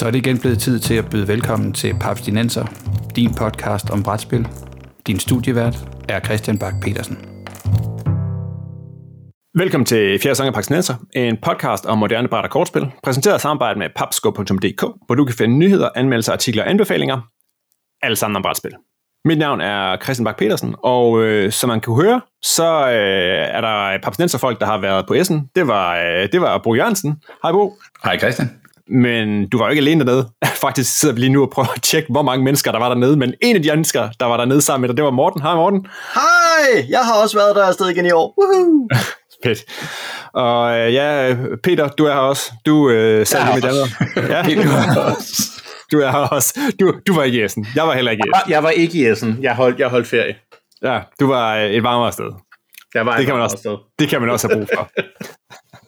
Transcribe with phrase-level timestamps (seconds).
[0.00, 2.64] Så er det igen blevet tid til at byde velkommen til Papstinenser,
[3.16, 4.48] din podcast om brætspil.
[5.06, 5.76] Din studievært
[6.08, 7.18] er Christian Bak petersen
[9.54, 13.40] Velkommen til Fjerde Sang af Papstinenser, en podcast om moderne bræt og kortspil, præsenteret i
[13.40, 17.20] samarbejde med papsko.dk, hvor du kan finde nyheder, anmeldelser, artikler og anbefalinger,
[18.02, 18.72] alle sammen om brætspil.
[19.24, 23.60] Mit navn er Christian Bak petersen og øh, som man kan høre, så øh, er
[23.60, 25.50] der papstinenser folk, der har været på Essen.
[25.54, 27.22] Det var, øh, det var Bo Jørgensen.
[27.42, 27.74] Hej Bo.
[28.04, 28.59] Hej Christian.
[28.90, 30.28] Men du var jo ikke alene dernede.
[30.66, 33.16] Faktisk sidder vi lige nu og prøver at tjekke, hvor mange mennesker der var dernede.
[33.16, 35.42] Men en af de mennesker, der var dernede sammen med dig, det var Morten.
[35.42, 35.86] Hej Morten.
[36.14, 36.86] Hej!
[36.88, 38.34] Jeg har også været der afsted igen i år.
[38.38, 38.88] Woohoo!
[39.44, 39.58] Fedt.
[40.34, 42.52] Og øh, ja, Peter, du er her også.
[42.66, 43.90] Du øh, sad lige med Danmark.
[44.46, 45.62] Ja, du er også.
[45.92, 46.58] Du er her også.
[46.80, 47.66] Du, du var ikke i Essen.
[47.74, 48.50] Jeg var heller ikke i Essen.
[48.50, 49.38] Jeg var ikke i Essen.
[49.42, 50.34] Jeg holdt, jeg holdt ferie.
[50.82, 52.30] Ja, du var øh, et varmere sted.
[52.94, 54.90] Jeg var det kan, man også, det kan man også have brug for.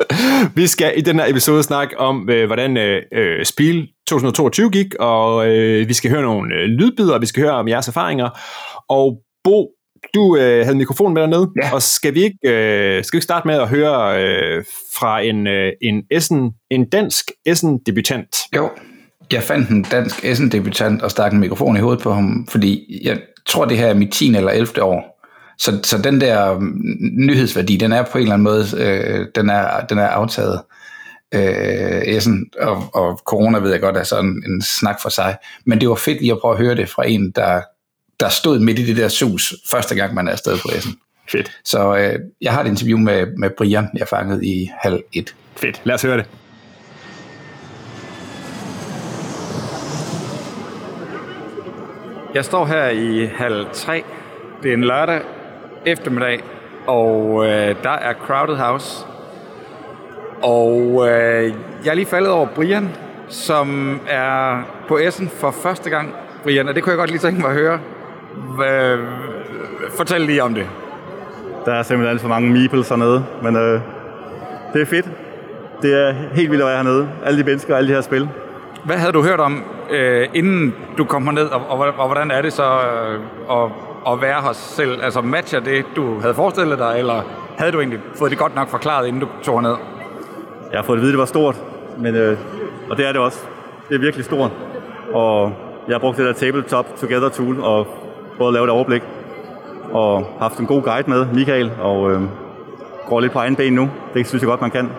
[0.56, 4.94] vi skal i den her episode snakke om, øh, hvordan øh, øh Spil 2022 gik,
[4.94, 8.28] og øh, vi skal høre nogle øh, lydbider, og vi skal høre om jeres erfaringer.
[8.88, 9.68] Og Bo,
[10.14, 11.74] du øh, havde mikrofonen med dernede, ja.
[11.74, 14.64] og skal vi ikke øh, skal vi ikke starte med at høre øh,
[14.98, 18.36] fra en øh, en Essen, en dansk Essen debutant?
[18.56, 18.70] Jo.
[19.32, 23.00] Jeg fandt en dansk Essen debutant og stak en mikrofon i hovedet på ham, fordi
[23.04, 24.36] jeg tror det her er mit 10.
[24.36, 24.82] eller 11.
[24.82, 25.21] år.
[25.58, 29.50] Så, så den der mm, nyhedsværdi, den er på en eller anden måde, øh, den,
[29.50, 30.62] er, den er aftaget.
[31.34, 35.36] Øh, Essen og, og corona ved jeg godt er sådan en snak for sig.
[35.66, 37.62] Men det var fedt lige at prøve at høre det fra en, der,
[38.20, 40.94] der stod midt i det der sus, første gang man er afsted på Essen.
[41.32, 41.50] Fedt.
[41.64, 45.34] Så øh, jeg har et interview med, med Brian, jeg fangede i halv et.
[45.56, 45.80] Fedt.
[45.84, 46.26] Lad os høre det.
[52.34, 54.02] Jeg står her i halv 3.
[54.62, 55.20] Det er en lørdag
[55.86, 56.42] eftermiddag,
[56.86, 59.06] og øh, der er Crowded House.
[60.42, 62.88] Og øh, jeg er lige faldet over Brian,
[63.28, 66.14] som er på Essen for første gang.
[66.42, 67.78] Brian, og det kunne jeg godt lige tænke mig at høre.
[68.56, 68.96] Hva,
[69.96, 70.66] fortæl lige om det.
[71.64, 73.80] Der er simpelthen alt for mange meeples hernede, men øh,
[74.72, 75.10] det er fedt.
[75.82, 77.08] Det er helt vildt at være hernede.
[77.24, 78.28] Alle de mennesker og alle de her spil.
[78.84, 82.42] Hvad havde du hørt om, øh, inden du kom herned, og, og, og hvordan er
[82.42, 83.20] det så øh,
[83.50, 83.70] at,
[84.08, 85.02] at være her selv?
[85.02, 87.22] Altså matcher det, du havde forestillet dig, eller
[87.58, 89.76] havde du egentlig fået det godt nok forklaret, inden du tog herned?
[90.70, 91.56] Jeg har fået at vide, at det var stort,
[91.98, 92.38] men, øh,
[92.90, 93.38] og det er det også.
[93.88, 94.50] Det er virkelig stort,
[95.12, 95.52] og
[95.88, 97.86] jeg har brugt det der Tabletop Together tool og
[98.36, 99.02] prøvet at lave et overblik,
[99.92, 102.20] og haft en god guide med, Michael, og øh,
[103.08, 103.90] går lidt på egen ben nu.
[104.14, 104.90] Det synes jeg godt, man kan.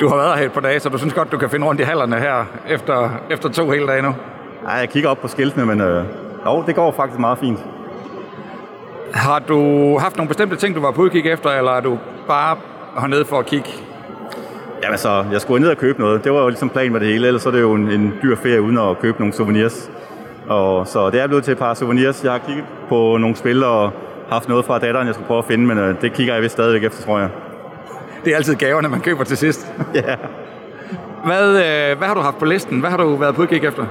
[0.00, 1.80] Du har været her et par dage, så du synes godt, du kan finde rundt
[1.80, 4.14] i hallerne her efter, efter to hele dage nu?
[4.62, 6.04] Nej, jeg kigger op på skiltene, men øh,
[6.46, 7.58] jo, det går faktisk meget fint.
[9.12, 12.56] Har du haft nogle bestemte ting, du var på udkig efter, eller er du bare
[13.00, 13.68] hernede for at kigge?
[14.82, 16.24] Jamen så, jeg skulle ned og købe noget.
[16.24, 18.14] Det var jo ligesom planen med det hele, ellers så er det jo en, en
[18.22, 19.90] dyr ferie uden at købe nogle souvenirs.
[20.48, 22.24] Og så det er blevet til et par souvenirs.
[22.24, 23.92] Jeg har kigget på nogle spil og
[24.30, 26.52] haft noget fra datteren, jeg skal prøve at finde, men øh, det kigger jeg vist
[26.52, 27.28] stadigvæk efter, tror jeg
[28.26, 29.72] det er altid gaverne, man køber til sidst.
[29.94, 30.16] ja.
[31.24, 32.80] Hvad, øh, hvad har du haft på listen?
[32.80, 33.86] Hvad har du været på udkig efter?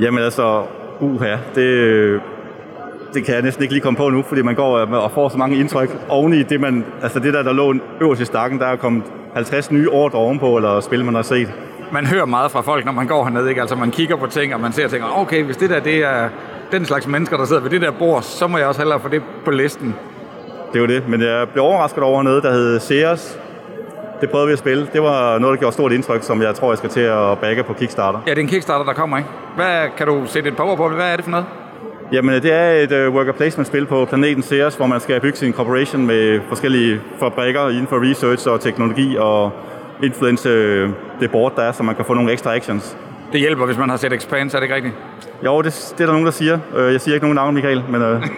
[0.00, 0.62] Jamen altså,
[1.00, 2.20] uha, det,
[3.14, 5.38] det kan jeg næsten ikke lige komme på nu, fordi man går og får så
[5.38, 8.66] mange indtryk oven i det, man, altså det der, der lå øverst i stakken, der
[8.66, 9.04] er kommet
[9.34, 11.52] 50 nye ordre ovenpå, eller spil, man har set.
[11.92, 13.60] Man hører meget fra folk, når man går hernede, ikke?
[13.60, 16.04] Altså man kigger på ting, og man ser og tænker, okay, hvis det der, det
[16.04, 16.28] er
[16.72, 19.08] den slags mennesker, der sidder ved det der bord, så må jeg også hellere få
[19.08, 19.94] det på listen
[20.72, 21.08] det var det.
[21.08, 23.38] Men jeg blev overrasket over noget, der hed Sears.
[24.20, 24.88] Det prøvede vi at spille.
[24.92, 27.62] Det var noget, der gjorde stort indtryk, som jeg tror, jeg skal til at bagge
[27.62, 28.20] på Kickstarter.
[28.26, 29.30] Ja, det er en Kickstarter, der kommer, ikke?
[29.56, 30.88] Hvad, kan du sætte et par ord på?
[30.88, 31.46] Hvad er det for noget?
[32.12, 35.52] Jamen, det er et uh, worker placement-spil på planeten Ceres, hvor man skal bygge sin
[35.52, 39.52] corporation med forskellige fabrikker inden for research og teknologi og
[40.02, 40.90] influence uh,
[41.20, 42.96] det board, der er, så man kan få nogle ekstra actions.
[43.32, 44.94] Det hjælper, hvis man har set Expanse, er det ikke rigtigt?
[45.44, 46.58] Jo, det, det er der nogen, der siger.
[46.76, 48.02] Uh, jeg siger ikke nogen navn, Michael, men...
[48.02, 48.22] Uh,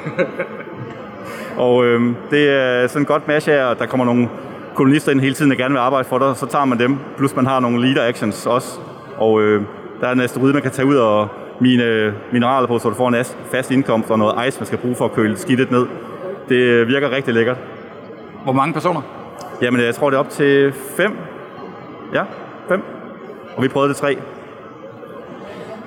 [1.56, 4.28] Og øh, det er sådan et godt match af, at der kommer nogle
[4.74, 7.36] kolonister ind hele tiden, der gerne vil arbejde for dig, så tager man dem, plus
[7.36, 8.80] man har nogle leader actions også.
[9.16, 9.62] Og øh,
[10.00, 11.28] der er en asteroide, man kan tage ud og
[11.62, 14.78] mine øh, mineraler på, så du får en fast indkomst og noget ice, man skal
[14.78, 15.86] bruge for at køle skidtet ned.
[16.48, 17.56] Det øh, virker rigtig lækkert.
[18.44, 19.00] Hvor mange personer?
[19.62, 21.16] Jamen, jeg tror, det er op til fem.
[22.14, 22.22] Ja,
[22.68, 22.82] fem.
[23.56, 24.16] Og vi prøvede det tre.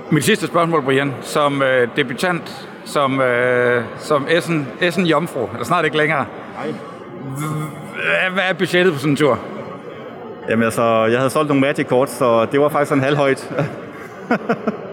[0.10, 1.13] Mit sidste spørgsmål, Brian.
[1.22, 6.25] Som øh, debutant som, øh, som Essen, Essen Jomfru, eller snart ikke længere.
[6.56, 6.74] Nej.
[8.33, 9.39] Hvad er budgettet på sådan en tur?
[10.50, 13.50] Jamen altså, jeg havde solgt nogle Magic-kort, så det var faktisk en halvhøjt.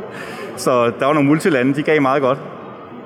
[0.63, 2.39] så der var nogle multilande, de gav meget godt.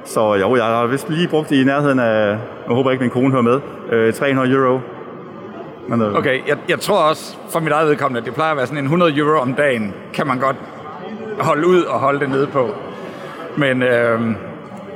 [0.05, 2.29] Så jo, jeg har vist lige brugt i nærheden af,
[2.67, 3.61] jeg håber ikke min kone hører med,
[3.93, 4.81] øh, 300 euro.
[5.89, 6.15] Men, øh.
[6.15, 8.79] Okay, jeg, jeg tror også for mit eget vedkommende, at det plejer at være sådan
[8.79, 10.57] en 100 euro om dagen, kan man godt
[11.41, 12.75] holde ud og holde det nede på.
[13.57, 14.21] Men, øh,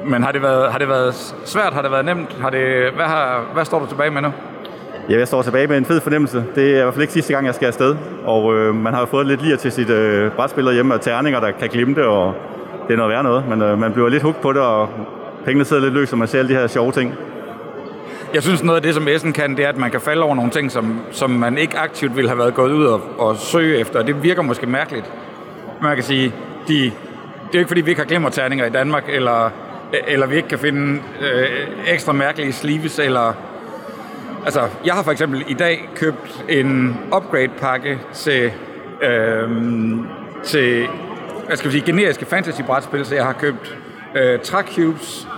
[0.04, 1.14] men har, det været, har det været
[1.44, 1.72] svært?
[1.72, 2.36] Har det været nemt?
[2.40, 4.32] Har det, hvad, har, hvad står du tilbage med nu?
[5.10, 6.44] Ja, jeg står tilbage med en fed fornemmelse.
[6.54, 7.96] Det er i hvert fald ikke sidste gang, jeg skal afsted.
[8.24, 11.40] Og øh, man har jo fået lidt lir til sit øh, brætspil hjemme og terninger,
[11.40, 12.34] der kan glimte, og
[12.88, 13.48] det er noget værd noget.
[13.48, 14.88] Men øh, man bliver lidt hugt på det, og
[15.44, 17.14] pengene sidder lidt løs, og man ser alle de her sjove ting.
[18.34, 20.34] Jeg synes, noget af det, som Essen kan, det er, at man kan falde over
[20.34, 23.78] nogle ting, som, som man ikke aktivt ville have været gået ud og, og søge
[23.78, 24.02] efter.
[24.02, 25.12] Det virker måske mærkeligt.
[25.82, 26.34] Man kan sige,
[26.68, 26.90] de, det er
[27.54, 29.50] jo ikke, fordi vi ikke har glimmerterninger i Danmark, eller,
[30.08, 31.48] eller vi ikke kan finde øh,
[31.86, 33.49] ekstra mærkelige sleeves, eller...
[34.44, 38.52] Altså, jeg har for eksempel i dag købt en upgrade-pakke til,
[39.02, 40.06] øhm,
[40.44, 40.86] til
[41.46, 43.78] hvad skal vi sige, generiske fantasy-brætspil, så jeg har købt
[44.14, 44.38] øh,
[44.74, 45.28] cubes,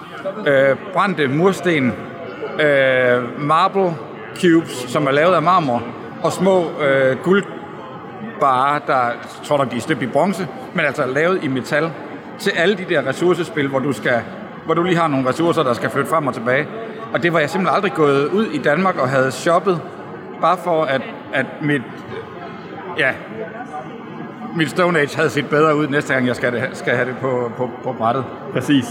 [0.46, 1.92] øh, brændte mursten,
[2.60, 3.94] øh, marble
[4.40, 5.82] cubes, som er lavet af marmor,
[6.22, 9.14] og små øh, guldbarer, der jeg
[9.44, 11.90] tror nok, de er støbt i bronze, men altså lavet i metal,
[12.38, 14.20] til alle de der ressourcespil, hvor du, skal,
[14.64, 16.66] hvor du lige har nogle ressourcer, der skal flytte frem og tilbage.
[17.12, 19.80] Og det var jeg simpelthen aldrig gået ud i Danmark og havde shoppet,
[20.40, 21.82] bare for at, at mit,
[22.98, 23.10] ja,
[24.56, 27.16] mit Stone Age havde set bedre ud næste gang, jeg skal, det, skal have det
[27.20, 28.24] på, på, på brættet.
[28.52, 28.84] Præcis.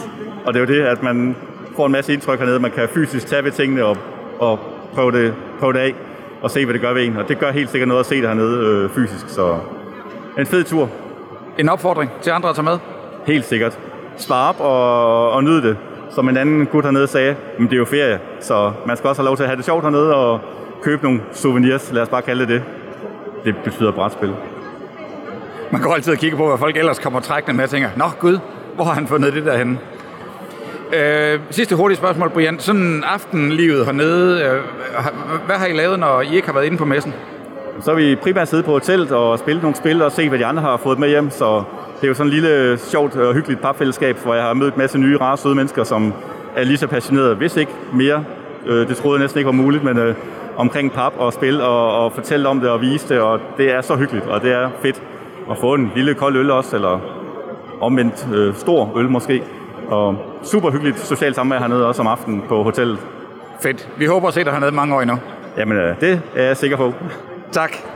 [0.46, 1.36] Og det er jo det, at man
[1.76, 2.60] får en masse indtryk hernede.
[2.60, 3.98] Man kan fysisk tage ved tingene og,
[4.40, 4.60] og
[4.94, 5.96] prøve, det, prøve det af
[6.42, 7.18] og se, hvad det gør ved en.
[7.18, 9.30] Og det gør helt sikkert noget at se det hernede øh, fysisk.
[9.30, 9.58] Så
[10.40, 10.90] en fed tur.
[11.58, 12.78] En opfordring til andre at tage med?
[13.26, 13.80] Helt sikkert.
[14.18, 15.78] Spar op og, og nyde det.
[16.16, 19.22] Som en anden gut hernede sagde, men det er jo ferie, så man skal også
[19.22, 20.40] have lov til at have det sjovt hernede og
[20.84, 22.64] købe nogle souvenirs, lad os bare kalde det det.
[23.46, 24.34] Det betyder brætspil.
[25.72, 28.06] Man går altid og kigger på, hvad folk ellers kommer trækkende med og tænker, Nå
[28.20, 28.40] Gud,
[28.76, 29.78] hvor har han fundet det der henne?
[30.94, 32.60] Øh, sidste hurtige spørgsmål, Brian.
[32.60, 34.62] Sådan aftenlivet hernede, øh,
[35.46, 37.14] hvad har I lavet, når I ikke har været inde på messen?
[37.82, 40.46] Så har vi primært siddet på hotellet og spillet nogle spil og set, hvad de
[40.46, 41.30] andre har fået med hjem.
[41.30, 41.64] Så
[42.02, 44.78] det er jo sådan en lille, sjovt og hyggeligt papfællesskab, hvor jeg har mødt en
[44.80, 46.14] masse nye, rare, søde mennesker, som
[46.56, 48.24] er lige så passionerede, hvis ikke mere.
[48.66, 50.16] Øh, det troede jeg næsten ikke var muligt, men øh,
[50.58, 53.82] omkring pap og spil og, og fortælle om det og vise det, og det er
[53.82, 55.02] så hyggeligt, og det er fedt
[55.52, 57.00] at få en lille kold øl også, eller
[57.82, 59.44] omvendt øh, stor øl måske.
[59.88, 63.00] Og super hyggeligt socialt samvær hernede også om aftenen på hotellet.
[63.64, 63.90] Fedt.
[63.98, 65.18] Vi håber at se dig hernede mange år endnu.
[65.58, 66.94] Jamen, øh, det er jeg sikker på.
[67.52, 67.91] Tak.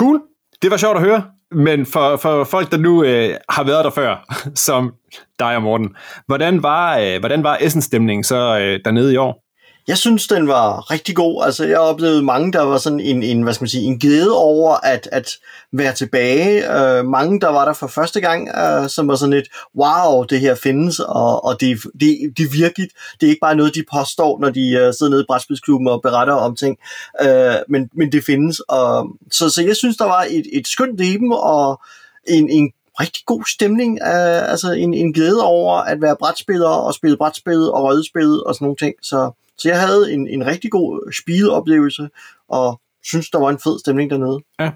[0.00, 0.20] Cool.
[0.62, 1.22] Det var sjovt at høre.
[1.50, 4.16] Men for, for folk, der nu øh, har været der før,
[4.66, 4.92] som
[5.38, 9.44] dig og Morten, hvordan var, øh, hvordan var Essen-stemningen så øh, dernede i år?
[9.90, 11.44] Jeg synes, den var rigtig god.
[11.44, 14.36] Altså, jeg oplevede mange, der var sådan en, en hvad skal man sige, en glæde
[14.36, 15.38] over at, at
[15.72, 16.62] være tilbage.
[16.68, 20.40] Uh, mange, der var der for første gang, uh, som var sådan et, wow, det
[20.40, 22.92] her findes, og, og det, det, det er virkeligt.
[23.20, 26.02] Det er ikke bare noget, de påstår, når de uh, sidder nede i Brætspidsklubben og
[26.02, 26.76] beretter om ting,
[27.24, 28.60] uh, men, men det findes.
[28.60, 31.80] Og, så, så jeg synes, der var et, et skønt leben og
[32.28, 36.94] en, en rigtig god stemning, øh, altså en, en glæde over at være brætspiller og
[36.94, 38.94] spille brætspil og rødspil og sådan nogle ting.
[39.02, 39.30] Så
[39.60, 42.08] så jeg havde en, en rigtig god spileoplevelse,
[42.48, 44.38] og synes, der var en fed stemning dernede.
[44.60, 44.70] Ja.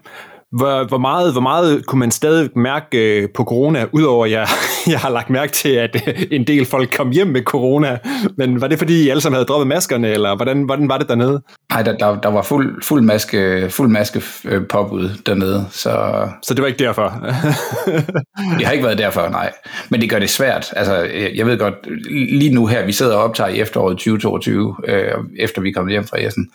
[0.52, 4.48] Hvor, hvor, meget, hvor meget kunne man stadig mærke øh, på corona, udover at jeg,
[4.92, 7.98] jeg har lagt mærke til, at øh, en del folk kom hjem med corona,
[8.36, 11.08] men var det fordi I alle sammen havde droppet maskerne, eller hvordan, hvordan var det
[11.08, 11.42] dernede?
[11.70, 16.28] Nej, der, der, der var fuld, fuld maske, fuld maske øh, påbud dernede, så...
[16.42, 17.02] Så det var ikke derfor?
[18.58, 19.52] det har ikke været derfor, nej.
[19.88, 20.72] Men det gør det svært.
[20.76, 20.94] Altså,
[21.34, 21.74] jeg ved godt,
[22.10, 26.06] lige nu her, vi sidder og optager i efteråret 2022, øh, efter vi kom hjem
[26.06, 26.50] fra Essen,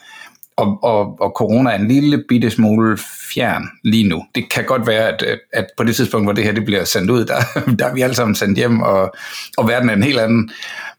[0.59, 2.97] og, og, og corona er en lille bitte smule
[3.33, 4.23] fjern lige nu.
[4.35, 7.11] Det kan godt være, at, at på det tidspunkt, hvor det her det bliver sendt
[7.11, 7.35] ud, der,
[7.79, 9.11] der er vi alle sammen sendt hjem, og,
[9.57, 10.49] og verden er en helt anden.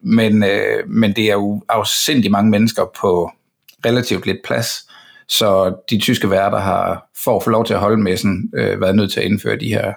[0.01, 3.31] Men, øh, men det er jo afsindig mange mennesker på
[3.87, 4.89] relativt lidt plads,
[5.29, 8.97] så de tyske værter har, for at få lov til at holde messen, øh, været
[8.97, 9.93] nødt til at indføre de her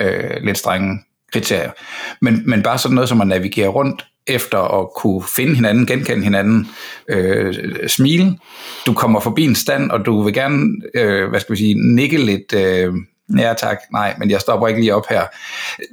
[0.00, 0.98] øh, lidt strenge
[1.32, 1.70] kriterier.
[2.20, 6.24] Men, men bare sådan noget som at navigere rundt efter at kunne finde hinanden, genkende
[6.24, 6.68] hinanden,
[7.08, 7.54] øh,
[7.88, 8.38] smile.
[8.86, 12.24] Du kommer forbi en stand, og du vil gerne, øh, hvad skal vi sige, nikke
[12.24, 12.94] lidt, øh,
[13.38, 15.22] ja tak, nej, men jeg stopper ikke lige op her.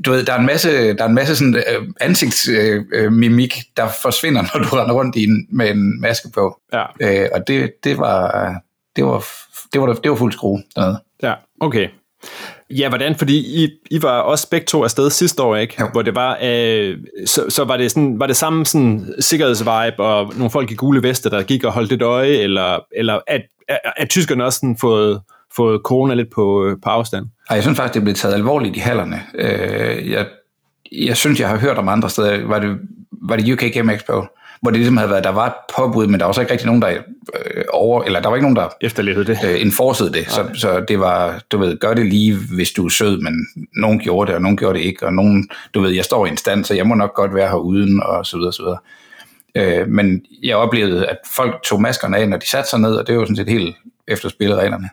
[0.05, 3.87] Du ved, der er en masse, der er en masse sådan, øh, ansigtsmimik, øh, der
[4.01, 6.59] forsvinder, når du render rundt i en, med en maske på.
[6.73, 6.83] Ja.
[7.01, 8.55] Øh, og det, det var,
[8.95, 9.25] det var,
[9.73, 11.01] det var, det var fuld skrue dernede.
[11.23, 11.87] Ja, okay.
[12.69, 13.15] Ja, hvordan?
[13.15, 15.75] Fordi I, I var også begge to afsted sidste år, ikke?
[15.79, 15.87] Jo.
[15.91, 20.33] Hvor det var, øh, så, så var det sådan, var det samme sådan sikkerhedsvibe og
[20.35, 23.79] nogle folk i gule veste, der gik og holdt et øje, eller, eller at, at,
[23.97, 25.21] at tyskerne også sådan fået,
[25.55, 27.25] fået corona lidt på, på afstand?
[27.49, 29.21] Ej, jeg synes faktisk, det blev taget alvorligt i hallerne.
[29.35, 30.25] Øh, jeg,
[30.91, 32.77] jeg synes, jeg har hørt om andre steder, var det,
[33.11, 34.21] var det UK Game Expo,
[34.65, 36.67] hvor det ligesom havde været, der var et påbud, men der var så ikke rigtig
[36.67, 39.37] nogen, der øh, over, eller der var ikke nogen, der Efterlevede det.
[39.45, 40.31] øh, enforcede det.
[40.31, 43.99] Så, så det var, du ved, gør det lige, hvis du er sød, men nogen
[43.99, 46.37] gjorde det, og nogen gjorde det ikke, og nogen, du ved, jeg står i en
[46.37, 48.77] stand, så jeg må nok godt være her uden, og så videre, så videre.
[49.55, 53.07] Øh, men jeg oplevede, at folk tog maskerne af, når de satte sig ned, og
[53.07, 53.75] det var jo sådan set helt
[54.07, 54.89] efter spillereglerne.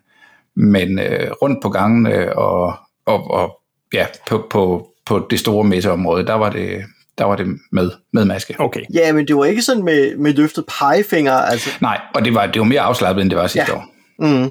[0.57, 2.75] Men øh, rundt på gangene og,
[3.07, 3.61] og, og
[3.95, 6.83] ja, på, på, på det store messeområde, der var det,
[7.19, 8.55] der var det med, med maske.
[8.59, 8.81] Okay.
[8.95, 11.33] Ja, men det var ikke sådan med, med løftet pegefinger.
[11.33, 13.77] Altså, Nej, og det var, det var mere afslappet, end det var sidste Ja.
[13.79, 13.87] år.
[14.23, 14.51] Mm.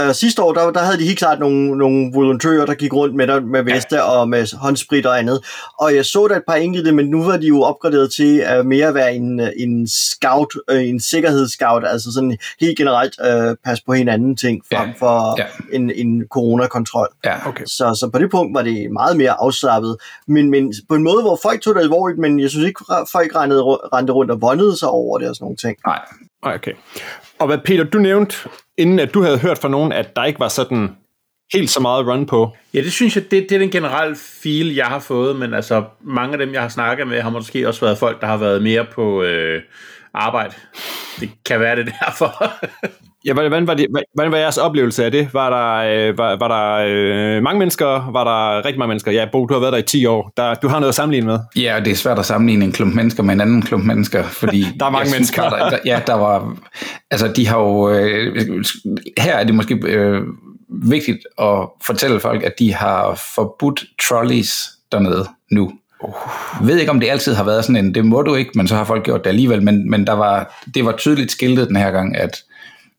[0.00, 3.14] Uh, sidste år, der, der havde de helt klart nogle, nogle volontører, der gik rundt
[3.16, 4.02] med, der, med veste ja.
[4.02, 5.44] og med håndsprit og andet.
[5.80, 8.66] Og jeg så der et par enkelte, men nu var de jo opgraderet til uh,
[8.66, 13.80] mere at være en, en scout, uh, en sikkerhedsscout, altså sådan helt generelt uh, pas
[13.80, 14.94] på hinanden ting, frem Ja.
[14.98, 15.46] for Ja.
[15.72, 17.08] en, en coronakontrol.
[17.24, 17.64] Ja, Okay.
[17.66, 19.96] Så, så på det punkt var det meget mere afslappet.
[20.26, 23.36] Men, men på en måde, hvor folk tog det alvorligt, men jeg synes ikke, folk
[23.36, 25.76] rendte rundt og vondede sig over det og sådan nogle ting.
[25.86, 25.98] nej.
[26.42, 26.72] Okay.
[27.40, 28.36] Og hvad Peter, du nævnte,
[28.78, 30.96] inden at du havde hørt fra nogen, at der ikke var sådan
[31.52, 32.56] helt så meget run på.
[32.74, 35.84] Ja, det synes jeg, det, det er den generelle feel, jeg har fået, men altså
[36.00, 38.62] mange af dem, jeg har snakket med, har måske også været folk, der har været
[38.62, 39.62] mere på øh,
[40.14, 40.54] arbejde.
[41.20, 42.32] Det kan være det derfor.
[43.24, 45.34] Ja, hvordan, var det, hvordan var jeres oplevelse af det?
[45.34, 48.12] Var der, øh, var, var der øh, mange mennesker?
[48.12, 49.12] Var der rigtig mange mennesker?
[49.12, 50.32] Ja, Bo, du har været der i 10 år.
[50.36, 51.38] Der, du har noget at sammenligne med.
[51.56, 54.22] Ja, og det er svært at sammenligne en klump mennesker med en anden klump mennesker,
[54.22, 54.66] fordi...
[54.80, 55.50] Der er mange synes mennesker.
[55.50, 56.56] bare, Der, ja, der var...
[57.10, 57.90] Altså, de har jo...
[57.90, 58.64] Øh,
[59.18, 60.22] her er det måske øh,
[60.68, 65.72] vigtigt at fortælle folk, at de har forbudt trolleys dernede nu.
[66.60, 68.68] Jeg ved ikke, om det altid har været sådan en, det må du ikke, men
[68.68, 71.76] så har folk gjort det alligevel, men, men der var, det var tydeligt skiltet den
[71.76, 72.42] her gang, at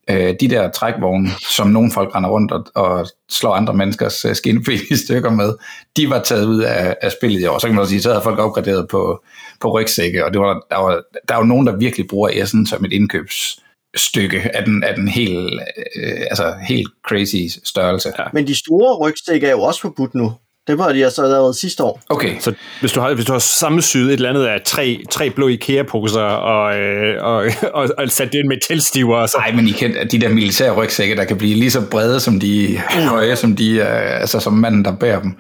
[0.10, 4.36] øh, de der trækvogne, som nogle folk render rundt og, og slår andre menneskers øh,
[4.36, 5.54] skinben i stykker med,
[5.98, 7.60] de var taget ud af, af spillet i år.
[7.60, 9.24] Så kan man også sige, så havde folk opgraderet på,
[9.62, 12.86] på rygsække, og det var, der, var, der var nogen, der virkelig bruger Essen som
[12.86, 15.62] et indkøbsstykke af den, af den helt,
[15.96, 18.14] øh, altså helt crazy størrelse.
[18.20, 18.24] Ja.
[18.34, 20.34] Men de store rygsække er jo også forbudt nu.
[20.72, 22.02] Det var de altså allerede sidste år.
[22.10, 25.30] Okay, Så hvis du har, hvis du har sammensyet et eller andet af tre, tre
[25.30, 27.46] blå IKEA-poser og, øh, og,
[27.80, 30.76] og, og sat det ind med tilstiver, så Nej, men I kender de der militære
[30.76, 34.54] rygsække, der kan blive lige så brede som de høje, som de er, altså som
[34.54, 35.36] manden, der bærer dem.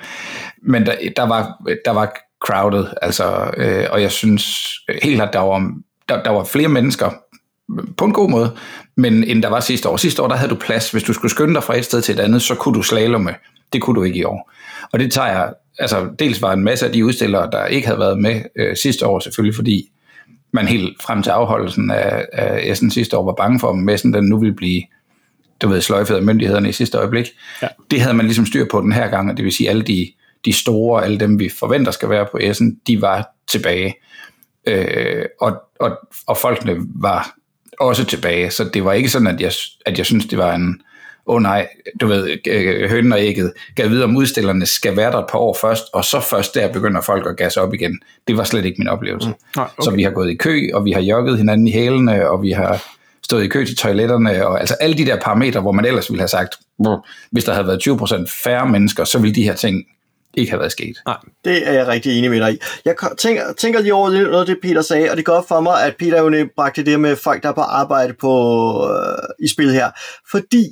[0.63, 2.13] Men der, der, var, der var
[2.45, 4.57] crowded, altså, øh, og jeg synes
[5.01, 5.71] helt klart, der var,
[6.09, 7.09] der, der var flere mennesker,
[7.97, 8.51] på en god måde,
[8.97, 9.97] men end der var sidste år.
[9.97, 10.91] Sidste år, der havde du plads.
[10.91, 13.35] Hvis du skulle skynde dig fra et sted til et andet, så kunne du slalomme.
[13.73, 14.51] Det kunne du ikke i år.
[14.93, 17.99] Og det tager jeg, altså dels var en masse af de udstillere, der ikke havde
[17.99, 19.91] været med øh, sidste år selvfølgelig, fordi
[20.53, 24.13] man helt frem til afholdelsen af, af Essen sidste år var bange for, om messen
[24.13, 24.81] den nu ville blive
[25.61, 27.27] du ved, sløjfet af myndighederne i sidste øjeblik.
[27.61, 27.67] Ja.
[27.91, 30.07] Det havde man ligesom styr på den her gang, og det vil sige, alle de,
[30.45, 33.95] de store, alle dem vi forventer skal være på Essen, de var tilbage.
[34.67, 37.35] Øh, og, og, og folkene var
[37.79, 39.51] også tilbage, så det var ikke sådan, at jeg,
[39.85, 40.81] at jeg synes, det var en,
[41.31, 41.67] åh oh nej,
[42.01, 45.39] du ved, øh, hønen og ægget, gav videre om udstillerne skal være der et par
[45.39, 47.99] år først, og så først der begynder folk at gasse op igen.
[48.27, 49.29] Det var slet ikke min oplevelse.
[49.29, 49.35] Mm.
[49.55, 49.83] Nej, Okay.
[49.83, 52.51] Så vi har gået i kø, og vi har jogget hinanden i hælene, og vi
[52.51, 52.83] har
[53.23, 56.21] stået i kø til toiletterne, og altså alle de der parametre, hvor man ellers ville
[56.21, 59.83] have sagt, "Brr, hvis der havde været 20% færre mennesker, så ville de her ting
[60.33, 60.97] ikke have været sket.
[61.45, 62.57] Det er jeg rigtig enig med dig i.
[62.85, 65.47] Jeg tænker, tænker lige over det, noget af det, Peter sagde, og det går op
[65.47, 68.33] for mig, at Peter jo netop bragte det med folk, der er på arbejde på,
[68.89, 69.91] øh, i spil her.
[70.31, 70.65] Fordi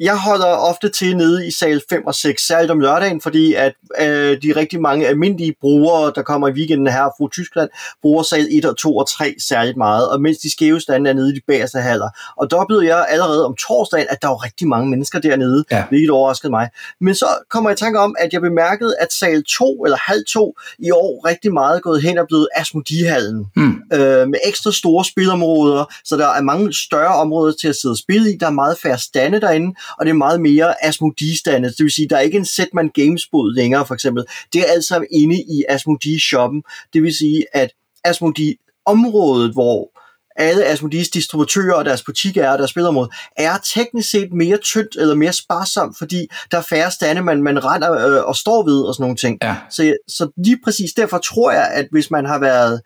[0.00, 3.72] jeg holder ofte til nede i sal 5 og 6, særligt om lørdagen, fordi at
[4.00, 7.70] øh, de rigtig mange almindelige brugere, der kommer i weekenden her fra Tyskland,
[8.02, 11.14] bruger sal 1 og 2 og 3 særligt meget, og mens de skæve stande er
[11.14, 12.08] nede i de bagerste haller.
[12.36, 15.84] Og der oplevede jeg allerede om torsdagen, at der var rigtig mange mennesker dernede, Ja.
[15.88, 16.68] hvilket overraskede mig.
[17.00, 20.24] Men så kommer jeg i tanke om, at jeg bemærkede, at sal 2 eller halv
[20.28, 23.46] 2 i år rigtig meget gået hen og blevet Asmodee-hallen.
[23.56, 23.82] Hmm.
[23.92, 27.98] Øh, med ekstra store spilområder, så der er mange større områder til at sidde og
[27.98, 28.36] spille i.
[28.40, 31.68] Der er meget færre stande derinde, og det er meget mere Asmodee-stande.
[31.68, 34.24] Det vil sige, der er ikke en Setman Games-bod længere, for eksempel.
[34.52, 36.62] Det er alt sammen inde i Asmodee-shoppen.
[36.92, 37.70] Det vil sige, at
[38.04, 39.90] Asmodee-området, hvor
[40.36, 44.96] alle Asmodees distributører og deres butikker er, og deres spilområde, er teknisk set mere tyndt
[44.96, 48.82] eller mere sparsomt, fordi der er færre stande, man, man render øh, og står ved
[48.82, 49.38] og sådan nogle ting.
[49.42, 49.56] Ja.
[49.70, 52.80] Så, så lige præcis derfor tror jeg, at hvis man har været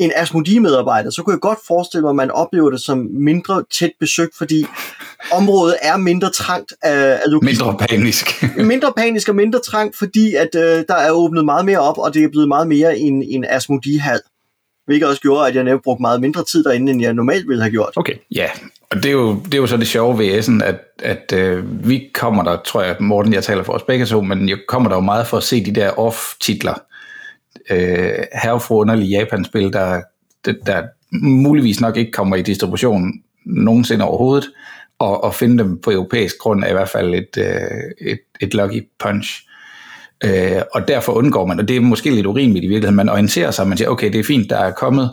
[0.00, 3.90] en Asmodee-medarbejder, så kunne jeg godt forestille mig, at man oplever det som mindre tæt
[4.00, 4.66] besøgt, fordi
[5.32, 7.60] området er mindre trangt af, af logistik.
[7.60, 8.26] Mindre panisk.
[8.72, 12.14] mindre panisk og mindre trangt, fordi at øh, der er åbnet meget mere op, og
[12.14, 14.20] det er blevet meget mere en, en Asmodee-hal.
[14.86, 17.62] Hvilket også gjorde, at jeg netop brugte meget mindre tid derinde, end jeg normalt ville
[17.62, 17.92] have gjort.
[17.96, 18.14] okay.
[18.34, 18.48] Ja,
[18.90, 21.88] og det er jo, det er jo så det sjove ved Essen, at, at øh,
[21.88, 24.88] vi kommer der, tror jeg, Morten, jeg taler for os begge to, men jeg kommer
[24.88, 26.74] der jo meget for at se de der off-titler.
[27.70, 30.02] Øh, herrefru underlige Japan-spil, der,
[30.44, 30.82] der, der
[31.22, 33.12] muligvis nok ikke kommer i distribution
[33.46, 34.50] nogensinde overhovedet,
[34.98, 38.54] og, og finde dem på europæisk grund er i hvert fald et, øh, et, et
[38.54, 39.42] lucky punch.
[40.24, 43.50] Øh, og derfor undgår man, og det er måske lidt urimeligt i virkeligheden, man orienterer
[43.50, 45.10] sig, man siger, okay, det er fint, der er kommet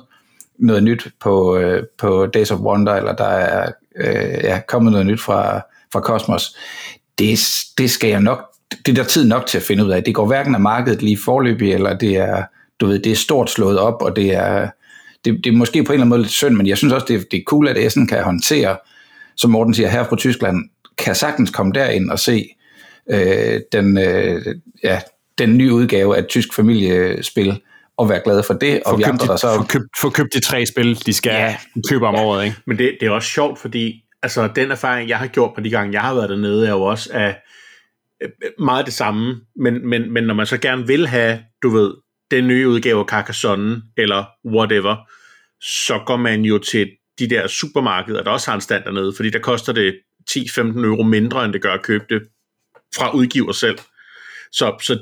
[0.59, 5.07] noget nyt på, øh, på Days of Wonder, eller der er øh, ja, kommet noget
[5.07, 5.61] nyt fra,
[5.93, 6.55] fra Cosmos.
[7.19, 7.39] Det,
[7.77, 8.48] det skal jeg nok,
[8.85, 10.03] det er der tid nok til at finde ud af.
[10.03, 12.43] Det går hverken af markedet lige forløbig, eller det er,
[12.79, 14.69] du ved, det er stort slået op, og det er,
[15.25, 17.05] det, det er måske på en eller anden måde lidt synd, men jeg synes også,
[17.09, 18.77] det, det er cool, at Essen kan håndtere,
[19.37, 22.45] som Morten siger, her fra Tyskland, kan sagtens komme derind og se
[23.09, 24.99] øh, den, øh, ja,
[25.37, 27.61] den nye udgave af et tysk familiespil,
[27.97, 29.55] og være glade for det, og få vi købt, andre, der de, så...
[29.55, 31.55] få, købt, få købt de tre spil, de skal ja.
[31.89, 32.57] købe om året, ikke?
[32.67, 35.69] Men det, det er også sjovt, fordi altså, den erfaring, jeg har gjort på de
[35.69, 37.33] gange, jeg har været dernede, er jo også af øh,
[38.59, 41.93] meget det samme, men, men, men når man så gerne vil have, du ved,
[42.31, 44.95] den nye udgave af Carcassonne, eller whatever,
[45.61, 49.29] så går man jo til de der supermarkeder, der også har en stand dernede, fordi
[49.29, 49.99] der koster det
[50.31, 52.21] 10-15 euro mindre, end det gør at købe det
[52.95, 53.77] fra udgiver selv.
[54.51, 54.99] Så, så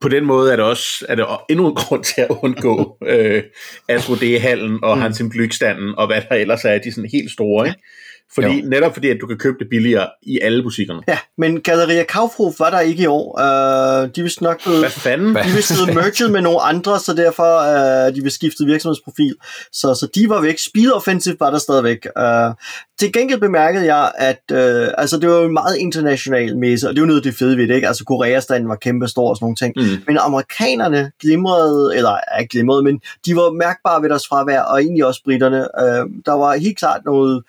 [0.00, 3.42] på den måde er det også er det endnu en grund til at undgå øh,
[3.88, 5.02] Asmodee-hallen og mm.
[5.02, 7.80] Hans im Glückstanden og hvad der ellers er, de sådan helt store, ikke?
[8.34, 8.68] Fordi, jo.
[8.68, 11.02] netop fordi, at du kan købe det billigere i alle butikkerne.
[11.08, 13.40] Ja, men Galeria Kaufhof var der ikke i år.
[13.40, 14.80] Uh, de vil nok blevet...
[14.80, 15.34] Hvad fanden?
[15.34, 19.34] De vil sidde merged med nogle andre, så derfor uh, de vil skifte virksomhedsprofil.
[19.72, 20.58] Så, så de var væk.
[20.58, 22.06] Speed Offensive var der stadigvæk.
[22.20, 22.54] Uh,
[22.98, 27.00] til gengæld bemærkede jeg, at uh, altså, det var en meget international messe, og det
[27.00, 27.88] var noget af det fede ved det, ikke?
[27.88, 29.72] Altså Koreastanden var kæmpe stor og sådan nogle ting.
[29.76, 30.02] Mm.
[30.06, 35.04] Men amerikanerne glimrede, eller ikke glimrede, men de var mærkbare ved deres fravær, og egentlig
[35.04, 35.58] også britterne.
[35.58, 37.42] Uh, der var helt klart noget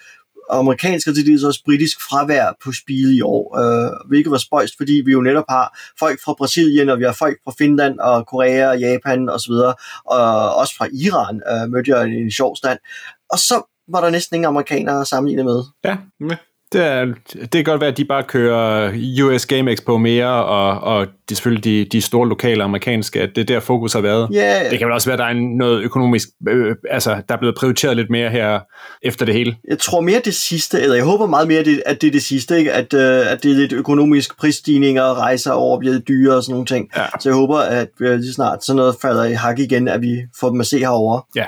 [0.50, 4.78] amerikansk og til dels også britisk fravær på spil i år, øh, hvilket var spøjst,
[4.78, 8.28] fordi vi jo netop har folk fra Brasilien, og vi har folk fra Finland og
[8.28, 9.76] Korea og Japan osv., og,
[10.06, 12.80] og også fra Iran øh, mødte jeg i en sjov stand.
[13.30, 15.64] Og så var der næsten ingen amerikanere at sammenligne med.
[15.84, 15.98] Ja,
[16.76, 18.92] det, er, det kan godt være, at de bare kører
[19.24, 23.42] US Game Expo mere, og, og det selvfølgelig de, de store lokale amerikanske, at det
[23.42, 24.30] er der fokus har været.
[24.36, 24.72] Yeah.
[24.72, 27.56] Det kan vel også være, at der er noget økonomisk, øh, altså der er blevet
[27.56, 28.60] prioriteret lidt mere her
[29.04, 29.56] efter det hele.
[29.68, 32.58] Jeg tror mere det sidste, eller jeg håber meget mere, at det er det sidste,
[32.58, 32.74] ikke?
[32.74, 36.66] At, øh, at det er lidt økonomisk prisstigninger, rejser over bliver dyre og sådan nogle
[36.66, 36.90] ting.
[36.98, 37.06] Ja.
[37.20, 40.22] Så jeg håber, at øh, lige snart sådan noget falder i hak igen, at vi
[40.40, 41.22] får dem at se herovre.
[41.36, 41.46] Ja.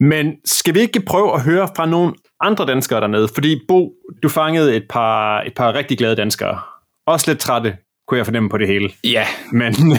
[0.00, 3.28] Men skal vi ikke prøve at høre fra nogle andre danskere dernede?
[3.34, 6.58] Fordi Bo, du fangede et par, et par rigtig glade danskere.
[7.06, 7.76] Også lidt trætte,
[8.08, 8.90] kunne jeg fornemme på det hele.
[9.04, 9.26] Ja.
[9.52, 9.74] Men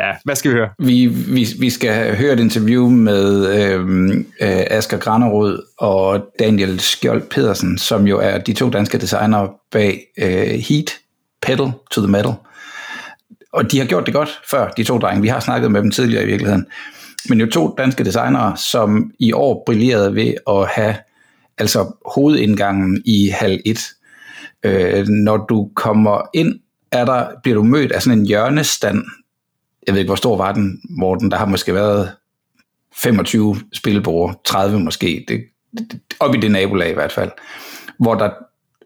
[0.00, 0.68] ja, hvad skal vi høre?
[0.78, 7.22] Vi, vi, vi skal høre et interview med øhm, øh, Asger Granerud og Daniel Skjold
[7.30, 10.92] Pedersen, som jo er de to danske designere bag øh, Heat,
[11.42, 12.32] Pedal to the Metal.
[13.52, 15.22] Og de har gjort det godt før, de to drenge.
[15.22, 16.66] Vi har snakket med dem tidligere i virkeligheden.
[17.28, 20.96] Men jo to danske designere, som i år brillerede ved at have
[21.58, 23.78] altså hovedindgangen i halv 1.
[24.62, 26.60] Øh, når du kommer ind,
[26.92, 29.04] er der, bliver du mødt af sådan en hjørnestand.
[29.86, 31.30] Jeg ved ikke, hvor stor var den, Morten?
[31.30, 32.12] Der har måske været
[32.96, 35.24] 25 spilbord, 30 måske.
[35.28, 35.40] Det,
[35.78, 37.30] det, op i det nabolag i hvert fald.
[37.98, 38.30] Hvor der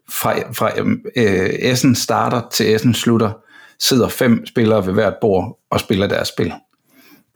[0.09, 3.31] fra, fra øhm, øh, Essen starter til Essen slutter,
[3.79, 6.53] sidder fem spillere ved hvert bord og spiller deres spil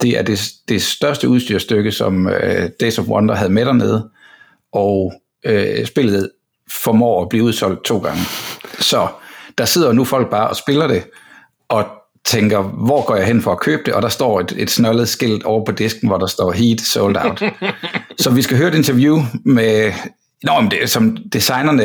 [0.02, 4.10] det er det, det største udstyrstykke, som øh, Days of Wonder havde med dernede,
[4.72, 5.12] og
[5.46, 6.30] øh, spillet
[6.82, 8.22] formår at blive udsolgt to gange.
[8.78, 9.08] Så
[9.58, 11.04] der sidder nu folk bare og spiller det,
[11.68, 11.84] og
[12.24, 13.94] tænker, hvor går jeg hen for at købe det?
[13.94, 17.16] Og der står et, et snøllet skilt over på disken, hvor der står Heat Sold
[17.16, 17.42] Out.
[18.22, 19.92] så vi skal høre et interview med
[20.42, 21.82] Nå, men det, som designerne,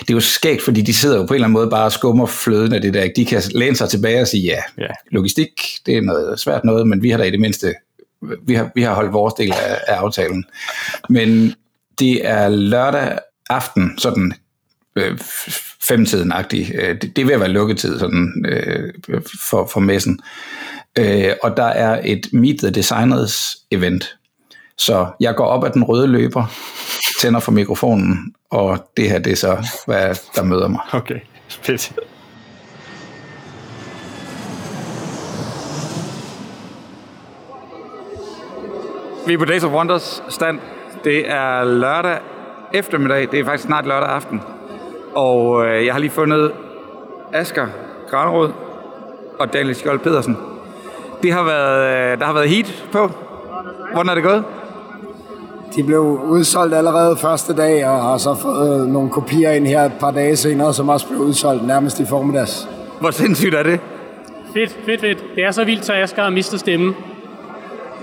[0.00, 1.92] det er jo skægt, fordi de sidder jo på en eller anden måde bare og
[1.92, 3.08] skummer fløden af det der.
[3.16, 4.86] De kan læne sig tilbage og sige, ja, ja.
[5.10, 5.48] logistik,
[5.86, 7.74] det er noget svært noget, men vi har da i det mindste,
[8.46, 10.44] vi har, vi har holdt vores del af, af aftalen.
[11.08, 11.54] Men
[11.98, 13.18] det er lørdag
[13.50, 14.32] aften, sådan
[14.96, 15.18] øh,
[15.80, 16.74] femtiden-agtig.
[16.74, 18.92] Øh, det, det er ved at være lukketid sådan, øh,
[19.40, 20.20] for, for messen.
[20.98, 24.16] Øh, og der er et Meet the Designers event.
[24.86, 26.44] Så jeg går op ad den røde løber,
[27.20, 30.80] tænder for mikrofonen, og det her, det er så, hvad der møder mig.
[30.92, 31.92] Okay, fedt.
[39.26, 40.58] Vi er på Days of Wonders stand.
[41.04, 42.18] Det er lørdag
[42.74, 43.28] eftermiddag.
[43.30, 44.40] Det er faktisk snart lørdag aften.
[45.14, 46.52] Og øh, jeg har lige fundet
[47.32, 47.66] Asger
[48.10, 48.52] Granrød
[49.38, 50.36] og Daniel Skjold Pedersen.
[51.22, 53.10] Det har været, øh, der har været heat på.
[53.92, 54.44] Hvordan er det gået?
[55.76, 59.92] De blev udsolgt allerede første dag, og har så fået nogle kopier ind her et
[60.00, 62.68] par dage senere, som også blev udsolgt nærmest i formiddags.
[63.00, 63.80] Hvor sindssygt er det?
[64.54, 65.24] Fedt, fedt, fedt.
[65.34, 66.94] Det er så vildt, så jeg skal have mistet stemmen.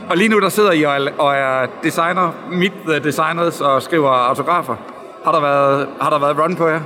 [0.10, 3.82] Og lige nu der sidder I og er, og er designer, meet the designers og
[3.82, 4.75] skriver autografer.
[5.25, 6.79] Har der været, har der været run på jer?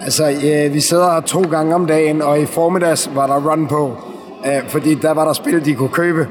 [0.00, 3.66] Altså, ja, vi sidder her to gange om dagen, og i formiddags var der run
[3.66, 3.96] på,
[4.46, 6.28] øh, fordi der var der spil, de kunne købe,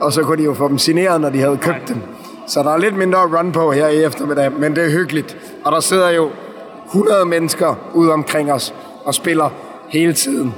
[0.00, 2.02] og så kunne de jo få dem signeret, når de havde købt dem.
[2.48, 5.36] Så der er lidt mindre run på her i eftermiddag, men det er hyggeligt.
[5.64, 6.30] Og der sidder jo
[6.86, 9.50] 100 mennesker ude omkring os og spiller
[9.88, 10.54] hele tiden.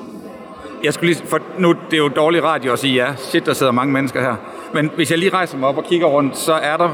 [0.85, 3.15] Jeg skulle lige, for nu det er jo dårlig radio at sige ja.
[3.17, 4.35] Shit, der sidder mange mennesker her.
[4.75, 6.89] Men hvis jeg lige rejser mig op og kigger rundt, så er der,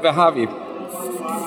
[0.00, 0.48] hvad har vi?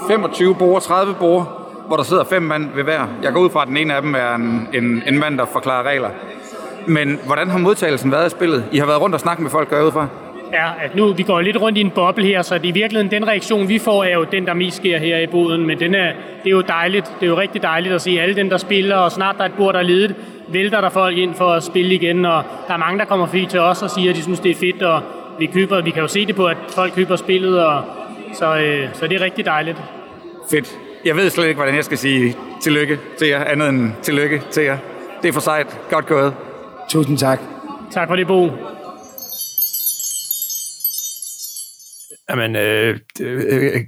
[0.08, 1.46] 25 borde, 30 borde,
[1.88, 3.08] hvor der sidder fem mand ved hver.
[3.24, 5.46] Jeg går ud fra, at den ene af dem er en, en, en mand, der
[5.46, 6.10] forklarer regler.
[6.88, 8.66] Men hvordan har modtagelsen været af spillet?
[8.72, 10.08] I har været rundt og snakket med folk derude fra?
[10.54, 13.12] Er, at nu vi går lidt rundt i en boble her, så det i virkeligheden
[13.12, 15.66] den reaktion, vi får, er jo den, der mest sker her i boden.
[15.66, 16.12] Men den er,
[16.44, 17.12] det er jo dejligt.
[17.20, 19.48] Det er jo rigtig dejligt at se alle dem, der spiller, og snart der er
[19.48, 20.16] et bord, der er ledet,
[20.48, 23.46] vælter der folk ind for at spille igen, og der er mange, der kommer forbi
[23.46, 25.02] til os og siger, at de synes, det er fedt, og
[25.40, 27.84] vi køber, vi kan jo se det på, at folk køber spillet, og
[28.34, 29.78] så, øh, så det er rigtig dejligt.
[30.52, 30.78] Fedt.
[31.06, 34.64] Jeg ved slet ikke, hvordan jeg skal sige tillykke til jer, andet end tillykke til
[34.64, 34.78] jer.
[35.22, 35.78] Det er for sejt.
[35.90, 36.34] Godt gået.
[36.90, 37.40] Tusind tak.
[37.92, 38.50] Tak for det, Bo.
[42.32, 43.82] Jamen, øh, øh,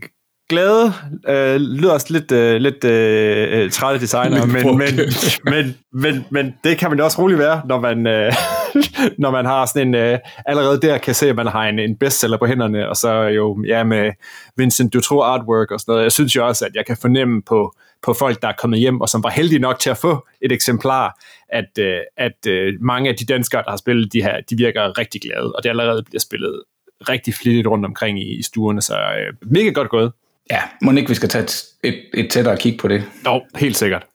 [0.49, 0.93] glade
[1.27, 4.95] øh, lyder også lidt, øh, lidt øh, trætte designer, men, men,
[5.53, 8.33] men, men, men det kan man jo også roligt være, når man, øh,
[9.23, 11.97] når man har sådan en, øh, allerede der kan se, at man har en, en
[11.97, 14.11] bestseller på hænderne, og så jo ja, med
[14.57, 16.03] Vincent Dutro artwork og sådan noget.
[16.03, 19.01] Jeg synes jo også, at jeg kan fornemme på, på folk, der er kommet hjem,
[19.01, 23.09] og som var heldige nok til at få et eksemplar, at, øh, at øh, mange
[23.09, 26.03] af de danskere, der har spillet de her, de virker rigtig glade, og det allerede
[26.03, 26.61] bliver spillet
[27.09, 30.11] rigtig flittigt rundt omkring i, i stuerne, så øh, mega godt gået.
[30.51, 33.03] Ja, må ikke vi skal tage et, et, et tættere kig på det?
[33.25, 34.05] Jo, helt sikkert.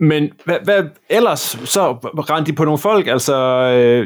[0.00, 3.36] Men hvad, hvad ellers, så rendte de på nogle folk, altså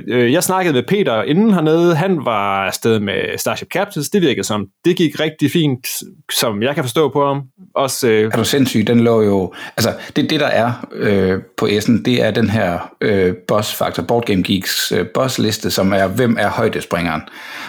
[0.09, 4.47] øh, jeg snakkede med Peter inden hernede, han var afsted med Starship Captains, det virkede
[4.47, 5.87] som, det gik rigtig fint,
[6.33, 7.43] som jeg kan forstå på ham.
[7.75, 11.67] Også, øh, er du sindssyg, den lå jo, altså det, det der er øh, på
[11.67, 15.93] S'en, det er den her øh, boss factor, Board Game Geeks øh, boss liste, som
[15.93, 17.23] er, hvem er højdespringeren.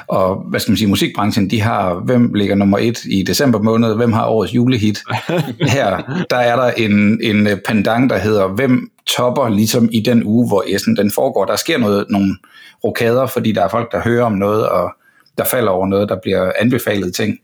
[0.07, 3.95] Og hvad skal man sige, musikbranchen, de har, hvem ligger nummer et i december måned,
[3.95, 4.99] hvem har årets julehit.
[5.75, 10.47] Her, der er der en, en pendant, der hedder, hvem topper ligesom i den uge,
[10.47, 11.45] hvor S'en den foregår.
[11.45, 12.35] Der sker noget, nogle
[12.83, 14.91] rokader, fordi der er folk, der hører om noget, og
[15.37, 17.39] der falder over noget, der bliver anbefalet ting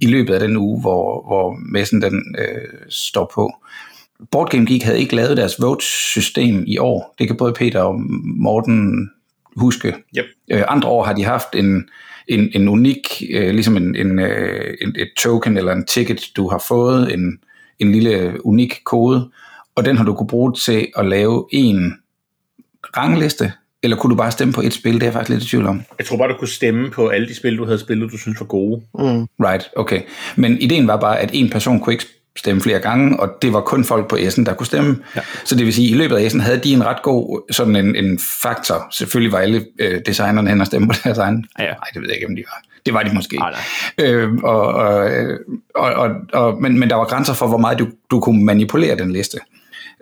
[0.00, 3.52] i løbet af den uge, hvor, hvor messen den øh, står på.
[4.30, 7.14] Board Game Geek havde ikke lavet deres vote-system i år.
[7.18, 9.10] Det kan både Peter og Morten
[9.56, 9.94] huske.
[10.18, 10.24] Yep.
[10.50, 11.88] Øh, andre år har de haft en,
[12.28, 16.48] en, en unik, øh, ligesom en, en, øh, en, et token eller en ticket, du
[16.48, 17.38] har fået, en,
[17.78, 19.30] en lille unik kode,
[19.76, 21.94] og den har du kunne bruge til at lave en
[22.96, 24.94] rangliste, eller kunne du bare stemme på et spil?
[24.94, 25.82] Det er jeg faktisk lidt i tvivl om.
[25.98, 28.40] Jeg tror bare, du kunne stemme på alle de spil, du havde spillet, du synes
[28.40, 28.82] var gode.
[28.94, 29.26] Mm.
[29.44, 30.00] Right, okay.
[30.36, 32.06] Men ideen var bare, at en person kunne ikke
[32.36, 34.96] stemme flere gange, og det var kun folk på S'en, der kunne stemme.
[35.16, 35.20] Ja.
[35.44, 37.76] Så det vil sige, at i løbet af S'en havde de en ret god sådan
[37.76, 38.86] en, en faktor.
[38.92, 41.46] Selvfølgelig var alle øh, designerne hen og stemme på deres egen.
[41.58, 41.70] Ja, ja.
[41.70, 42.62] Nej, det ved jeg ikke, om de var.
[42.86, 43.36] Det var de måske.
[43.36, 43.54] Nej.
[43.98, 45.10] Øh, og, og,
[45.74, 48.96] og, og, og, men, men der var grænser for, hvor meget du, du kunne manipulere
[48.96, 49.38] den liste.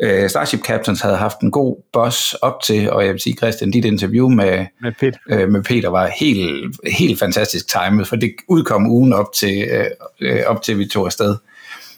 [0.03, 3.71] Øh, Starship Captains havde haft en god boss op til, og jeg vil sige, Christian,
[3.71, 5.19] dit interview med, Med Peter.
[5.29, 9.87] øh, med Peter var helt, helt fantastisk timet, for det udkom ugen op til, øh,
[10.21, 11.37] øh, op til vi tog afsted.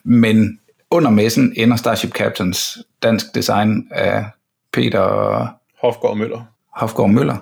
[0.05, 0.59] Men
[0.91, 4.25] under messen ender Starship Captains dansk design af
[4.73, 5.01] Peter
[5.81, 6.41] Hofgaard Møller.
[6.77, 7.37] Hofgaard Møller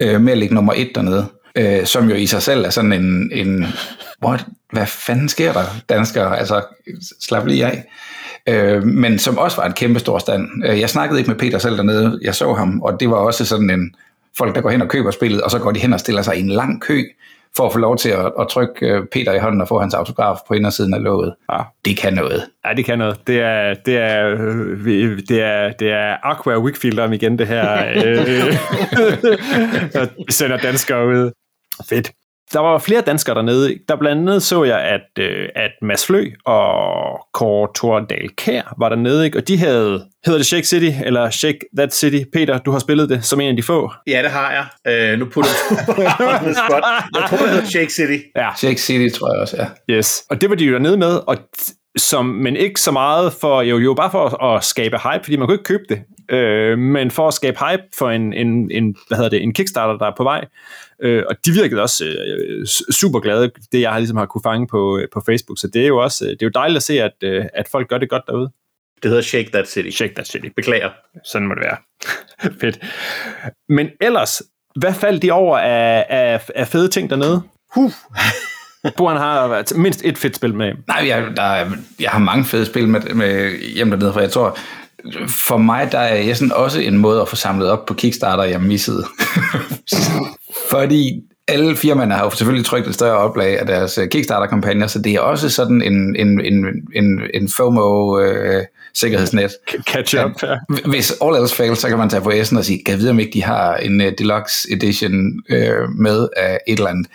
[0.00, 2.92] øh, med at ligge nummer et dernede, øh, som jo i sig selv er sådan
[2.92, 3.66] en, en
[4.24, 6.62] what, hvad fanden sker der, danskere, altså
[7.20, 7.84] slap lige af.
[8.48, 10.48] Øh, men som også var en kæmpe stor stand.
[10.66, 13.44] Øh, Jeg snakkede ikke med Peter selv dernede, jeg så ham, og det var også
[13.44, 13.94] sådan en
[14.38, 16.36] folk, der går hen og køber spillet, og så går de hen og stiller sig
[16.36, 17.02] i en lang kø,
[17.56, 19.94] for at få lov til at, at trykke øh, Peter i hånden og få hans
[19.94, 21.34] autograf på indersiden af låget.
[21.52, 21.58] Ja.
[21.84, 22.42] Det kan noget.
[22.66, 23.26] Ja, det kan noget.
[23.26, 27.86] Det er, det er, øh, det er, det er Aqua Wickfield om igen, det her.
[28.04, 28.16] øh,
[30.26, 31.30] vi sender danskere ud.
[31.88, 32.12] Fedt.
[32.52, 33.78] Der var flere danskere dernede.
[33.88, 38.88] Der blandt andet så jeg, at, øh, at Mads Flø og Kåre Thordal Kær var
[38.88, 39.38] dernede, ikke?
[39.38, 42.24] og de havde, hedder det Shake City, eller Shake That City.
[42.32, 43.90] Peter, du har spillet det som en af de få.
[44.06, 44.52] Ja, det har
[44.84, 45.12] jeg.
[45.12, 45.74] Øh, nu putter du
[46.68, 46.82] spot.
[47.14, 48.18] Jeg tror, det hedder Shake City.
[48.36, 49.56] Ja, Shake City, tror jeg også,
[49.88, 49.94] ja.
[49.94, 50.22] Yes.
[50.30, 51.36] Og det var de jo dernede med, og
[51.96, 55.36] som, men ikke så meget for, jo, jo bare for at, at skabe hype, fordi
[55.36, 56.02] man kunne ikke købe det,
[56.36, 59.98] øh, men for at skabe hype for en, en, en, hvad hedder det, en Kickstarter,
[59.98, 60.44] der er på vej.
[61.02, 64.66] Øh, og de virkede også øh, super glade, det jeg har ligesom har kunne fange
[64.66, 66.82] på, øh, på Facebook, så det er jo også, øh, det er jo dejligt at
[66.82, 68.50] se, at, øh, at folk gør det godt derude.
[69.02, 69.90] Det hedder Shake That City.
[69.90, 70.46] Shake that city.
[70.56, 70.90] Beklager.
[71.24, 71.76] Sådan må det være.
[72.60, 72.80] Fedt.
[73.68, 74.42] Men ellers,
[74.76, 77.42] hvad faldt de over af, af, af fede ting dernede?
[77.74, 77.92] Huh.
[78.96, 80.72] Boren har mindst et fedt spil med.
[80.88, 81.70] Nej, jeg, der, er-
[82.00, 84.58] jeg har mange fede spil med, med hjem dernede, for jeg tror,
[85.28, 88.44] for mig, der er jeg sådan også en måde at få samlet op på Kickstarter,
[88.44, 89.04] jeg missede.
[90.70, 94.98] Fordi alle firmaerne har jo selvfølgelig trykt et større oplag af deres øh, Kickstarter-kampagner, så
[94.98, 99.50] det er også sådan en, en, en, en, en FOMO-sikkerhedsnet.
[99.92, 100.30] Catch up.
[100.42, 100.56] Ja.
[100.88, 103.10] Hvis all else fails, så kan man tage på S'en og sige, kan jeg vide,
[103.10, 107.06] om ikke de har en uh, deluxe edition uh, med af et eller andet.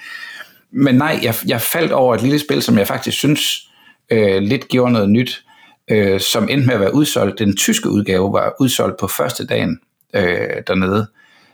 [0.73, 3.69] Men nej, jeg, jeg faldt over et lille spil, som jeg faktisk synes
[4.11, 5.43] øh, lidt gjorde noget nyt,
[5.91, 7.39] øh, som endte med at være udsolgt.
[7.39, 9.79] Den tyske udgave var udsolgt på første dagen
[10.13, 11.07] øh, dernede,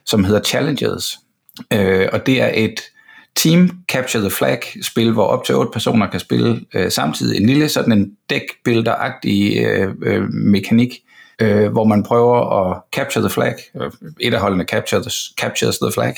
[0.06, 1.18] som hedder Challenges.
[1.74, 2.82] Øh, og det er et
[3.36, 7.42] Team Capture the Flag spil, hvor op til otte personer kan spille øh, samtidig.
[7.42, 10.94] En lille sådan en deckbuilder-agtig øh, øh, mekanik,
[11.42, 13.56] øh, hvor man prøver at capture the flag.
[13.82, 16.16] Øh, et af holdene capture the, captures the flag,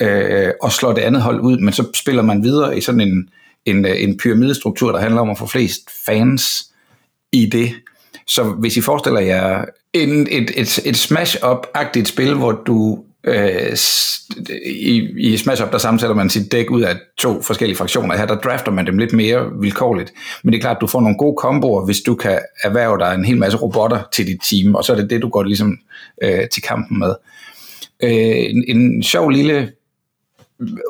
[0.00, 3.28] øh, og slår det andet hold ud, men så spiller man videre i sådan en,
[3.64, 6.70] en, øh, en pyramidestruktur, der handler om at få flest fans
[7.32, 7.74] i det.
[8.26, 13.76] Så hvis I forestiller jer en, et, et, et smash-up-agtigt spil, hvor du øh,
[14.66, 18.16] i, i Smash Up, der sammensætter man sit dæk ud af to forskellige fraktioner.
[18.16, 20.12] Her der drafter man dem lidt mere vilkårligt.
[20.42, 23.14] Men det er klart, at du får nogle gode komboer, hvis du kan erhverve dig
[23.14, 25.78] en hel masse robotter til dit team, og så er det det, du går ligesom
[26.22, 27.14] øh, til kampen med.
[28.02, 29.72] Øh, en, en sjov lille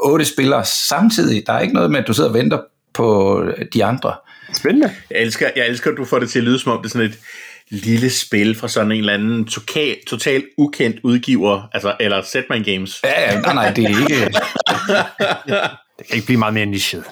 [0.03, 1.47] otte spillere samtidig.
[1.47, 2.59] Der er ikke noget med, at du sidder og venter
[2.95, 3.43] på
[3.75, 4.15] de andre.
[4.55, 4.91] Spændende.
[5.11, 6.91] Jeg elsker, jeg elsker, at du får det til at lyde som om det er
[6.91, 7.19] sådan et
[7.71, 13.01] lille spil fra sådan en eller anden total, totalt ukendt udgiver, altså, eller Setman Games.
[13.05, 14.31] Ja, ja, nej, nej, det er ikke...
[15.99, 17.05] Det kan ikke blive meget mere nichet.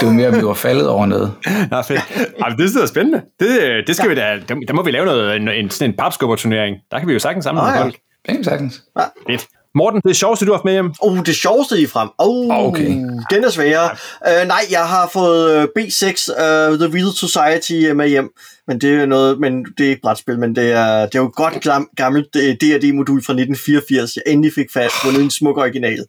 [0.00, 1.32] Det er mere, at vi var faldet over noget.
[1.70, 2.00] Nå, fedt.
[2.42, 3.22] Ej, men det lyder spændende.
[3.40, 5.96] Det, det skal vi da, der, der må vi lave noget, en, en, sådan en
[5.96, 6.76] papskubber-turnering.
[6.90, 7.82] Der kan vi jo sagtens samle Ah, ja.
[7.82, 7.96] folk.
[8.28, 8.82] Det er sagtens.
[9.30, 9.46] Fedt.
[9.74, 10.92] Morten, det er sjoveste, du har haft med hjem.
[11.00, 12.08] Oh, det sjoveste i frem.
[12.18, 12.86] Oh, Okay.
[13.30, 13.90] Den er sværere.
[14.26, 18.28] Uh, nej, jeg har fået uh, B6, uh, The Real Society med hjem.
[18.68, 21.32] Men det er noget, men det er ikke brætspil, men det er, det er jo
[21.34, 24.16] godt glam, gammelt uh, D&D-modul fra 1984.
[24.16, 26.04] Jeg endelig fik fat på en smuk original.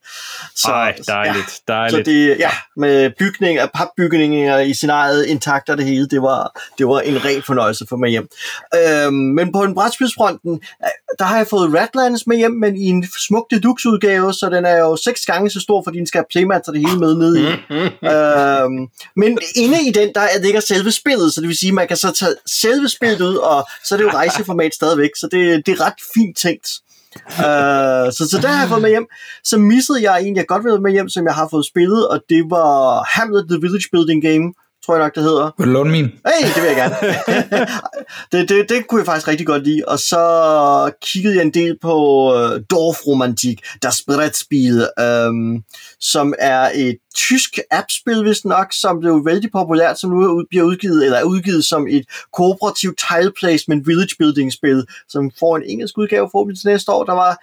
[0.56, 2.06] Så, Ej, dejligt, Så dejligt.
[2.06, 7.00] det, ja, med bygninger, papbygninger i scenariet intakt og det hele, det var, det var
[7.00, 8.28] en ren fornøjelse for mig hjem.
[8.76, 10.52] Øhm, men på en brætspilsfronten,
[10.84, 10.90] øh,
[11.20, 14.78] der har jeg fået Radlands med hjem, men i en smuk deluxe-udgave, så den er
[14.78, 17.38] jo seks gange så stor, fordi den skal have playmats og det hele med ned
[17.38, 17.46] i.
[18.14, 21.98] øhm, men inde i den, der ligger selve spillet, så det vil sige, man kan
[21.98, 25.72] så tage selve spillet ud, og så er det jo rejseformat stadigvæk, så det, det
[25.72, 26.68] er ret fint tænkt.
[27.28, 29.08] Uh, så, så der har jeg fået med hjem.
[29.44, 32.22] Så missede jeg en, jeg godt ville med hjem, som jeg har fået spillet, og
[32.30, 34.54] det var Hamlet The Village Building Game,
[34.86, 35.52] tror jeg nok, det hedder.
[35.58, 36.06] Vil du låne min?
[36.06, 36.96] Hey, det vil jeg gerne.
[38.32, 39.82] det, det, det kunne jeg faktisk rigtig godt lide.
[39.88, 41.96] Og så kiggede jeg en del på
[42.34, 44.88] uh, Dorfromantik, Das Brettspiel,
[45.28, 45.64] um,
[46.00, 50.66] som er et tysk appspil, hvis nok, som blev vældig populært, som nu er bliver
[50.66, 55.64] udgivet, eller er udgivet som et kooperativt tile placement village building spil, som får en
[55.66, 57.04] engelsk udgave forhåbentlig til næste år.
[57.04, 57.38] Der var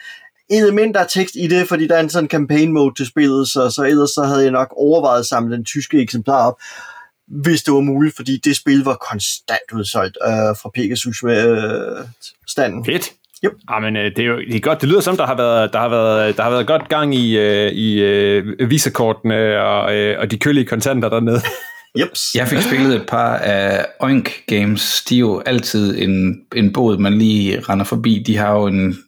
[0.51, 3.71] elementer af tekst i det, fordi der er en sådan campaign mode til spillet, så,
[3.71, 6.57] så ellers så havde jeg nok overvejet at samle den tyske eksemplar op
[7.31, 12.05] hvis det var muligt, fordi det spil var konstant udsolgt øh, fra Pegasus øh,
[12.49, 12.85] standen.
[12.85, 13.11] Fedt.
[13.45, 13.53] Yep.
[13.71, 14.81] Jamen, øh, det er jo det er godt.
[14.81, 17.39] Det lyder som, der har været, der har været, der har været godt gang i,
[17.39, 21.41] øh, i øh, visakortene og, øh, og de kølige kontanter dernede.
[21.99, 22.35] Jeps.
[22.35, 25.05] Jeg fik spillet et par af Oink Games.
[25.09, 28.23] De er jo altid en, en bod, man lige render forbi.
[28.27, 28.99] De har jo en,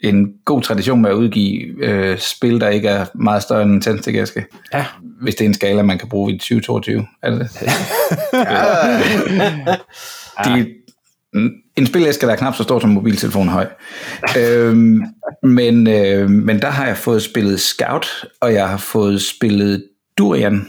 [0.00, 3.80] en god tradition med at udgive øh, spil, der ikke er meget større end en
[3.80, 4.46] tændstikæske.
[4.74, 4.86] Ja.
[5.22, 7.06] Hvis det er en skala, man kan bruge i 2022.
[7.22, 7.48] Er det det?
[10.44, 10.66] De,
[11.76, 13.66] en spilæske, der er knap så stor som mobiltelefon høj.
[14.38, 15.02] øhm,
[15.42, 18.06] men, øh, men der har jeg fået spillet Scout,
[18.40, 19.84] og jeg har fået spillet
[20.18, 20.66] Durian,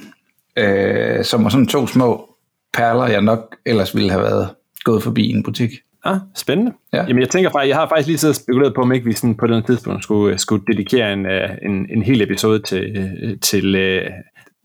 [0.58, 2.36] øh, som var sådan to små
[2.74, 4.50] perler, jeg nok ellers ville have været
[4.84, 5.72] gået forbi i en butik.
[6.06, 6.72] Ah, spændende.
[6.94, 7.06] Ja.
[7.08, 9.14] Jamen, jeg tænker faktisk, jeg har faktisk lige siddet og spekuleret på, om ikke vi
[9.14, 13.40] sådan på den tidspunkt skulle, skulle dedikere en, øh, en, en hel episode til, øh,
[13.42, 14.12] til uh,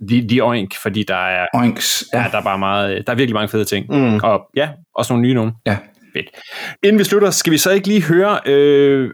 [0.08, 2.04] de, de Oink, fordi der er, Oinks.
[2.12, 3.86] ja, der er bare meget, der er virkelig mange fede ting.
[3.88, 4.20] Mm.
[4.22, 5.52] Og ja, også nogle nye nogen.
[5.66, 5.76] Ja.
[6.16, 6.26] Fedt.
[6.82, 9.10] Inden vi slutter, skal vi så ikke lige høre, øh,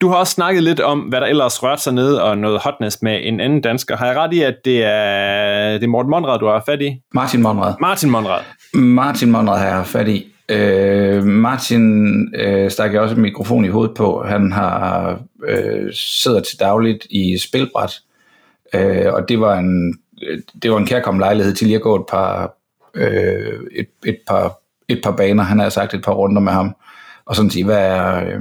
[0.00, 2.98] du har også snakket lidt om, hvad der ellers rørte sig ned, og noget hotness
[3.02, 3.96] med en anden dansker.
[3.96, 7.00] Har jeg ret i, at det er, det er Morten Monrad, du har fat i?
[7.14, 7.74] Martin Monrad.
[7.80, 8.40] Martin Monrad.
[8.74, 10.32] Martin Monrad har jeg fat i.
[10.48, 14.24] Øh, Martin øh, stak jeg også en mikrofon i hovedet på.
[14.26, 18.00] Han har øh, sidder til dagligt i spilbræt,
[18.74, 19.98] øh, og det var en
[20.62, 22.56] det var en kærkommen lejlighed til lige at gå et par
[22.94, 24.58] øh, et, et par
[24.88, 25.42] et par baner.
[25.42, 26.76] Han har sagt et par runder med ham
[27.24, 28.40] og sådan sige hvad er øh,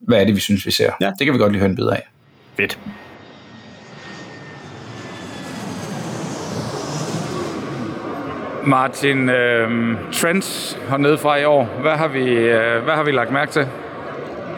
[0.00, 0.92] hvad er det vi synes vi ser.
[1.00, 1.12] Ja.
[1.18, 2.08] Det kan vi godt lige høre en bid af.
[2.56, 2.78] Fedt.
[8.66, 11.68] Martin, øh, trends hernede fra i år.
[11.80, 13.68] Hvad har vi, øh, hvad har vi lagt mærke til?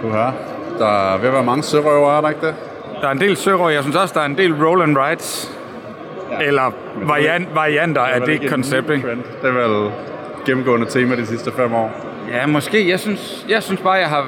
[0.03, 0.35] Du har.
[0.79, 2.55] Der er ved at være mange sørøver, er der ikke det?
[3.01, 3.71] Der er en del sørøver.
[3.71, 5.57] Jeg synes også, der er en del roll and rides.
[6.31, 6.47] Ja.
[6.47, 9.09] Eller variant, varianter af det en koncept, ikke?
[9.43, 9.91] Det er vel
[10.47, 11.91] gennemgående tema de sidste fem år.
[12.33, 12.89] Ja, måske.
[12.89, 14.27] Jeg synes, jeg synes bare, jeg har,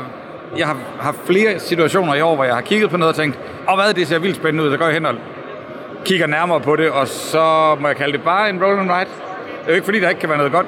[0.56, 3.38] jeg har haft flere situationer i år, hvor jeg har kigget på noget og tænkt,
[3.66, 4.70] og hvad, det ser vildt spændende ud.
[4.70, 5.14] Så går jeg hen og
[6.04, 9.08] kigger nærmere på det, og så må jeg kalde det bare en roll and ride.
[9.68, 10.66] Det er jo ikke fordi, der ikke kan være noget godt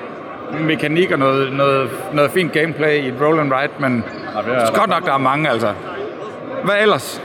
[0.60, 4.46] mekanik og noget, noget, noget fint gameplay i et roll and ride, men Ja, det
[4.46, 5.72] det er godt nok, der er mange, altså.
[6.64, 7.22] Hvad ellers?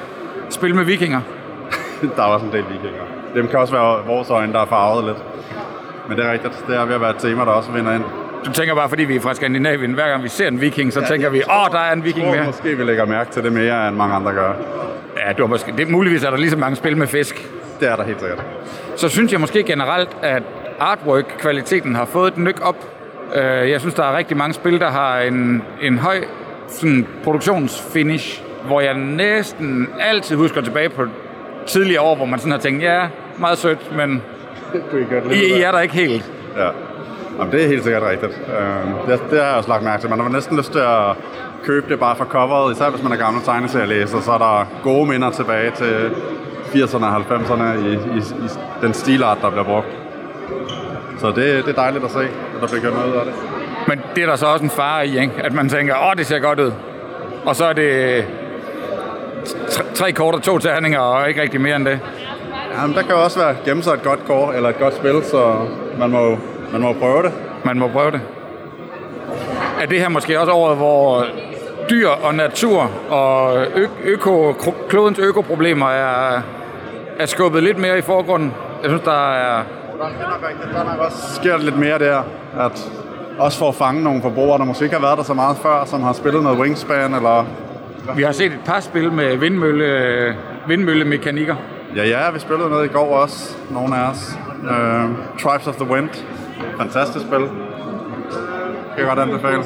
[0.50, 1.22] Spil med vikinger.
[2.16, 3.02] der er også en del vikinger.
[3.36, 5.18] Dem kan også være vores øjne, der er farvet lidt.
[6.10, 6.64] Men det er rigtigt.
[6.68, 8.04] Det er ved at være et tema, der også vinder ind.
[8.46, 11.00] Du tænker bare, fordi vi er fra Skandinavien, hver gang vi ser en viking, så
[11.00, 12.46] ja, tænker vi, åh, der er en viking mere.
[12.46, 14.54] måske, vi lægger mærke til det mere, end mange andre gør.
[15.28, 17.50] Ja, du har måske, det, muligvis er der lige så mange spil med fisk.
[17.80, 18.44] Det er der helt sikkert.
[18.96, 20.44] Så synes jeg måske generelt, at
[20.80, 22.76] artwork-kvaliteten har fået et nyk op.
[23.36, 26.24] Øh, Jeg synes, der er rigtig mange spil, der har en, en høj
[26.68, 31.06] sådan, produktionsfinish, hvor jeg næsten altid husker tilbage på
[31.68, 33.08] tidligere år, hvor man sådan har tænkt, ja,
[33.38, 34.24] meget sødt, men
[35.32, 36.32] I, I er der ikke helt.
[36.58, 36.70] Ja.
[37.40, 38.32] Jamen, det er helt sikkert rigtigt.
[38.60, 40.10] Øh, det, det har jeg også lagt mærke til.
[40.10, 41.16] Man har næsten lyst til at
[41.64, 45.10] købe det bare for coveret, især hvis man er gammel tegneserielæser, så er der gode
[45.10, 46.10] minder tilbage til
[46.74, 48.50] 80'erne og 90'erne i, i, i
[48.82, 49.88] den stilart, der bliver brugt.
[51.20, 53.34] Så det, det er dejligt at se, at der bliver gjort noget ud af det.
[53.88, 55.34] Men det er der så også en fare i, ikke?
[55.38, 56.72] at man tænker, åh, det ser godt ud.
[57.46, 58.26] Og så er det
[59.70, 62.00] tre, tre kort og to terninger, og ikke rigtig mere end det.
[62.82, 65.24] Jamen, der kan jo også være gemme sig et godt kort eller et godt spil,
[65.24, 65.56] så
[66.00, 66.38] man må,
[66.72, 67.32] man må prøve det.
[67.64, 68.22] Man må prøve det.
[69.82, 71.26] Er det her måske også året, hvor
[71.90, 74.56] dyr og natur og ø- øko,
[74.90, 76.42] klodens økoproblemer er,
[77.20, 78.54] er skubbet lidt mere i forgrunden?
[78.84, 79.64] Jeg synes, der er...
[80.02, 80.74] Er.
[80.74, 82.24] Der er nok også sker lidt mere der,
[82.60, 82.92] at
[83.40, 85.86] også for at fange nogle forbrugere, der måske ikke har været der så meget før,
[85.86, 87.46] som har spillet noget Wingspan, eller...
[88.16, 90.36] Vi har set et par spil med vindmølle,
[90.68, 91.56] vindmøllemekanikker.
[91.96, 94.38] Ja, ja, vi spillede noget i går også, nogle af os.
[94.64, 96.10] Uh, Tribes of the Wind.
[96.78, 97.40] Fantastisk spil.
[97.40, 99.64] Kan jeg godt anbefale.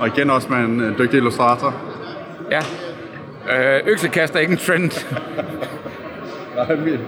[0.00, 1.74] Og igen også med en øh, dygtig illustrator.
[2.50, 2.60] Ja.
[3.56, 4.90] Øh, øksekast er ikke en trend.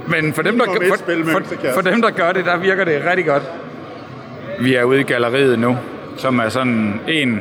[0.06, 3.26] Men for dem, der, for for, for, dem, der gør det, der virker det rigtig
[3.26, 3.42] godt.
[4.60, 5.78] Vi er ude i galleriet nu,
[6.16, 7.40] som er sådan en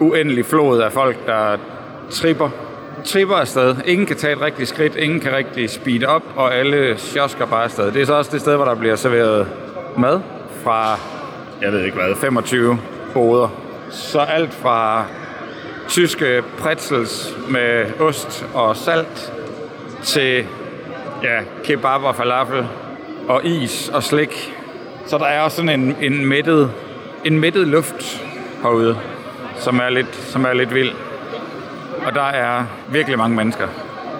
[0.00, 1.56] uendelig flod af folk, der
[2.10, 2.50] tripper,
[3.04, 3.76] tripper afsted.
[3.86, 7.64] Ingen kan tage et rigtigt skridt, ingen kan rigtig speede op, og alle sjosker bare
[7.64, 7.92] afsted.
[7.92, 9.46] Det er så også det sted, hvor der bliver serveret
[9.98, 10.20] mad
[10.64, 10.98] fra,
[11.62, 12.78] jeg ved ikke hvad, 25
[13.14, 13.48] boder.
[13.90, 15.04] Så alt fra
[15.88, 19.32] tyske pretzels med ost og salt
[20.02, 20.46] til
[21.22, 22.66] ja, kebab og falafel
[23.28, 24.54] og is og slik.
[25.06, 26.72] Så der er også sådan en, en, mættet,
[27.24, 28.24] en mættet luft
[28.62, 28.98] herude,
[29.56, 30.92] som er, lidt, som er lidt vild.
[32.06, 33.68] Og der er virkelig mange mennesker.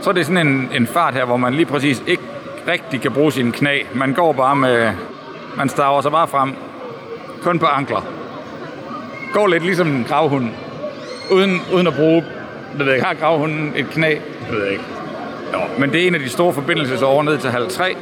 [0.00, 2.22] Så er det sådan en, en fart her, hvor man lige præcis ikke
[2.68, 3.82] rigtig kan bruge sine knæ.
[3.94, 4.92] Man går bare med...
[5.56, 6.54] Man staver sig bare frem.
[7.42, 8.06] Kun på ankler.
[9.32, 10.48] Går lidt ligesom en gravhund.
[11.30, 12.24] Uden, uden at bruge...
[12.78, 14.08] Jeg ved ikke, har gravhunden et knæ?
[14.08, 14.84] Jeg ved ikke.
[15.52, 17.96] Jo, men det er en af de store forbindelsesårer ned til halv 3,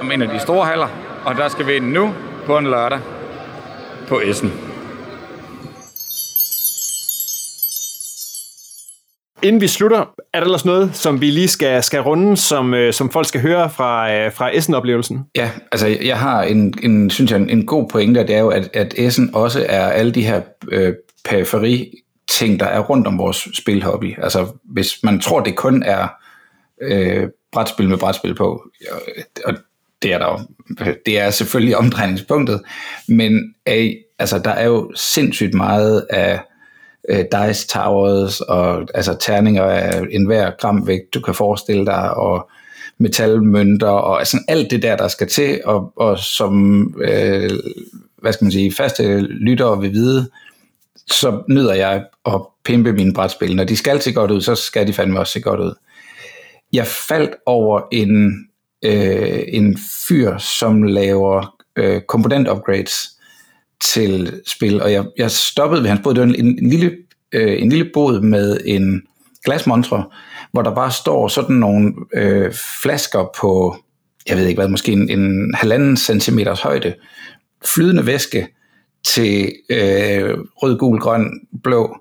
[0.00, 0.88] om en af de store haller,
[1.24, 2.14] og der skal vi ind nu
[2.46, 2.98] på en lørdag
[4.08, 4.52] på Essen.
[9.42, 9.98] Inden vi slutter,
[10.34, 13.40] er der ellers noget, som vi lige skal, skal runde, som, øh, som folk skal
[13.40, 15.24] høre fra, øh, fra Essen-oplevelsen?
[15.36, 18.40] Ja, altså jeg har en, en synes jeg, en, en god pointe, og det er
[18.40, 21.92] jo, at, at Essen også er alle de her øh, periferi
[22.28, 24.22] ting, der er rundt om vores spilhobby.
[24.22, 26.08] Altså hvis man tror, det kun er
[26.82, 28.64] øh, brætspil med brætspil på,
[29.44, 29.54] og
[30.02, 30.38] det er der jo,
[31.06, 32.60] det er selvfølgelig omdrejningspunktet,
[33.08, 36.40] men øh, altså, der er jo sindssygt meget af
[37.08, 42.50] øh, dice towers og altså terninger af enhver gramvægt, du kan forestille dig, og
[42.98, 47.50] metalmønter og altså alt det der, der skal til, og, og som, øh,
[48.16, 50.30] hvad skal man sige, faste lyttere vil vide,
[51.06, 53.56] så nyder jeg at pimpe mine brætspil.
[53.56, 55.74] Når de skal se godt ud, så skal de fandme også se godt ud.
[56.72, 58.46] Jeg faldt over en,
[58.84, 63.16] øh, en fyr, som laver øh, komponent-upgrades
[63.80, 66.14] til spil, og jeg, jeg stoppede ved hans båd.
[66.14, 66.96] Det var en, en, lille,
[67.32, 69.02] øh, en lille båd med en
[69.44, 70.04] glasmontre,
[70.52, 72.52] hvor der bare står sådan nogle øh,
[72.82, 73.76] flasker på,
[74.28, 76.94] jeg ved ikke hvad, måske en, en halvanden centimeters højde,
[77.64, 78.48] flydende væske
[79.04, 81.96] til øh, rød, gul, grøn, blå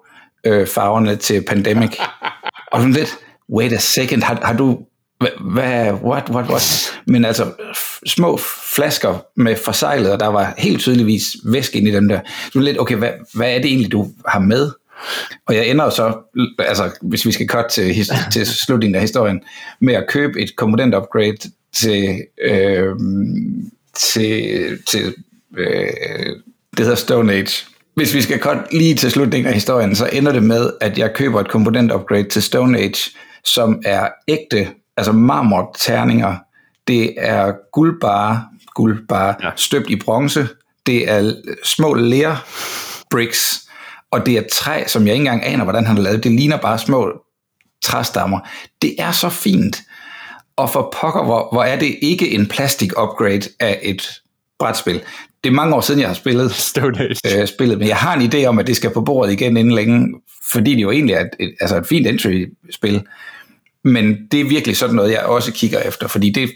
[0.45, 1.97] øh, farverne til Pandemic.
[2.71, 3.17] og sådan lidt,
[3.53, 4.79] wait a second, har, har du
[5.23, 6.91] Hva- Hvad, what, what, what?
[7.07, 7.51] Men altså,
[8.07, 8.37] små
[8.75, 12.19] flasker med forsejlet, og der var helt tydeligvis væske ind i dem der.
[12.53, 14.71] Så lidt, okay, hvad, hvad er det egentlig, du har med?
[15.47, 16.13] Og jeg ender så,
[16.59, 19.41] altså hvis vi skal cut til, his- til slutningen af historien,
[19.81, 21.37] med at købe et komponent upgrade
[21.75, 22.95] til, øh,
[23.97, 25.13] til, til
[25.57, 25.87] øh,
[26.77, 27.65] det hedder Stone Age.
[27.95, 31.13] Hvis vi skal cut lige til slutningen af historien, så ender det med, at jeg
[31.13, 33.11] køber et komponent upgrade til Stone Age,
[33.45, 34.67] som er ægte,
[34.97, 36.35] altså marmorterninger.
[36.87, 38.43] Det er guldbare,
[38.73, 39.49] guldbare, ja.
[39.55, 40.47] støbt i bronze.
[40.85, 41.33] Det er
[41.63, 42.35] små ler
[43.11, 43.69] bricks,
[44.11, 46.23] og det er træ, som jeg ikke engang aner, hvordan han har lavet.
[46.23, 47.21] Det ligner bare små
[47.83, 48.39] træstammer.
[48.81, 49.81] Det er så fint.
[50.57, 54.21] Og for pokker, hvor, hvor er det ikke en plastik upgrade af et
[54.59, 55.01] brætspil.
[55.43, 57.41] Det er mange år siden, jeg har spillet Stone Age.
[57.41, 59.75] øh, spillet, men jeg har en idé om, at det skal på bordet igen inden
[59.75, 60.21] længe,
[60.51, 63.03] fordi det jo egentlig er et, et, altså et fint entry-spil.
[63.85, 66.49] Men det er virkelig sådan noget, jeg også kigger efter, fordi det,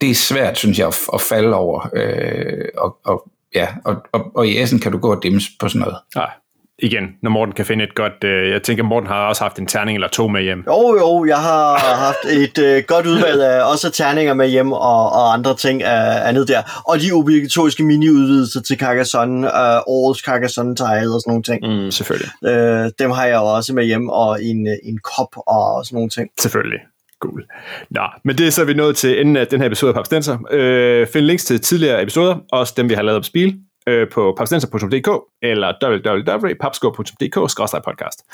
[0.00, 1.88] det er svært, synes jeg, at, at falde over.
[1.96, 5.68] Øh, og, og, ja, og, og, og i Essen kan du gå og dimse på
[5.68, 5.96] sådan noget.
[6.14, 6.30] Nej,
[6.78, 8.24] igen, når Morten kan finde et godt...
[8.24, 10.64] Øh, jeg tænker, Morten har også haft en terning eller to med hjem.
[10.66, 15.12] Jo, jo, jeg har haft et øh, godt udvalg af også terninger med hjem og,
[15.12, 16.82] og andre ting af andet der.
[16.88, 21.84] Og de obligatoriske mini-udvidelser til Carcassonne, øh, årets Carcassonne-tejet og sådan nogle ting.
[21.84, 22.30] Mm, selvfølgelig.
[22.44, 26.10] Øh, dem har jeg også med hjem, og en, øh, en kop og sådan nogle
[26.10, 26.30] ting.
[26.40, 26.80] Selvfølgelig.
[27.20, 27.44] Cool.
[27.90, 30.38] Nå, men det er så vi nået til enden af den her episode af Papstenser.
[30.50, 33.54] Øh, find links til tidligere episoder, også dem vi har lavet op spil,
[33.88, 35.08] øh, på papstenser.dk
[35.42, 38.24] eller www.papsko.dk-podcast.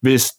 [0.00, 0.32] Hvis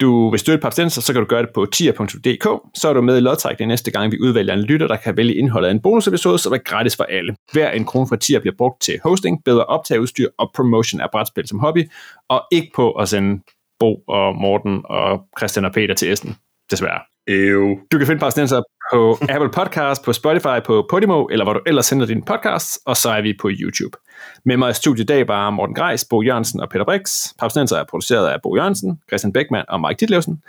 [0.00, 3.16] du vil støtte Papstenser, så kan du gøre det på tier.dk, så er du med
[3.16, 6.38] i lodtrækningen næste gang, vi udvælger en lytter, der kan vælge indholdet af en bonusepisode,
[6.38, 7.36] som er gratis for alle.
[7.52, 11.48] Hver en krone fra tier bliver brugt til hosting, bedre optageudstyr og promotion af brætspil
[11.48, 11.90] som hobby,
[12.28, 13.42] og ikke på at sende
[13.78, 16.36] Bo og Morten og Christian og Peter til Essen,
[16.70, 17.00] desværre.
[17.28, 17.76] Ew.
[17.92, 18.62] Du kan finde Parsnenser
[18.92, 22.96] på Apple Podcast, på Spotify, på Podimo, eller hvor du ellers sender dine podcasts, og
[22.96, 23.96] så er vi på YouTube.
[24.44, 27.28] Med mig i studiet i dag var Morten Greis, Bo Jørgensen og Peter Brix.
[27.38, 30.42] Parsnenser er produceret af Bo Jørgensen, Christian Beckmann og Mike Ditlevsen.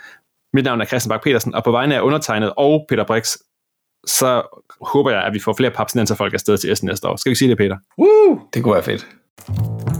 [0.52, 3.36] Mit navn er Christian Bak petersen og på vegne af undertegnet og Peter Brix,
[4.06, 4.42] så
[4.80, 7.16] håber jeg, at vi får flere papsnenser folk afsted til Essen næste år.
[7.16, 7.76] Skal vi sige det, Peter?
[8.54, 9.95] Det kunne være fedt.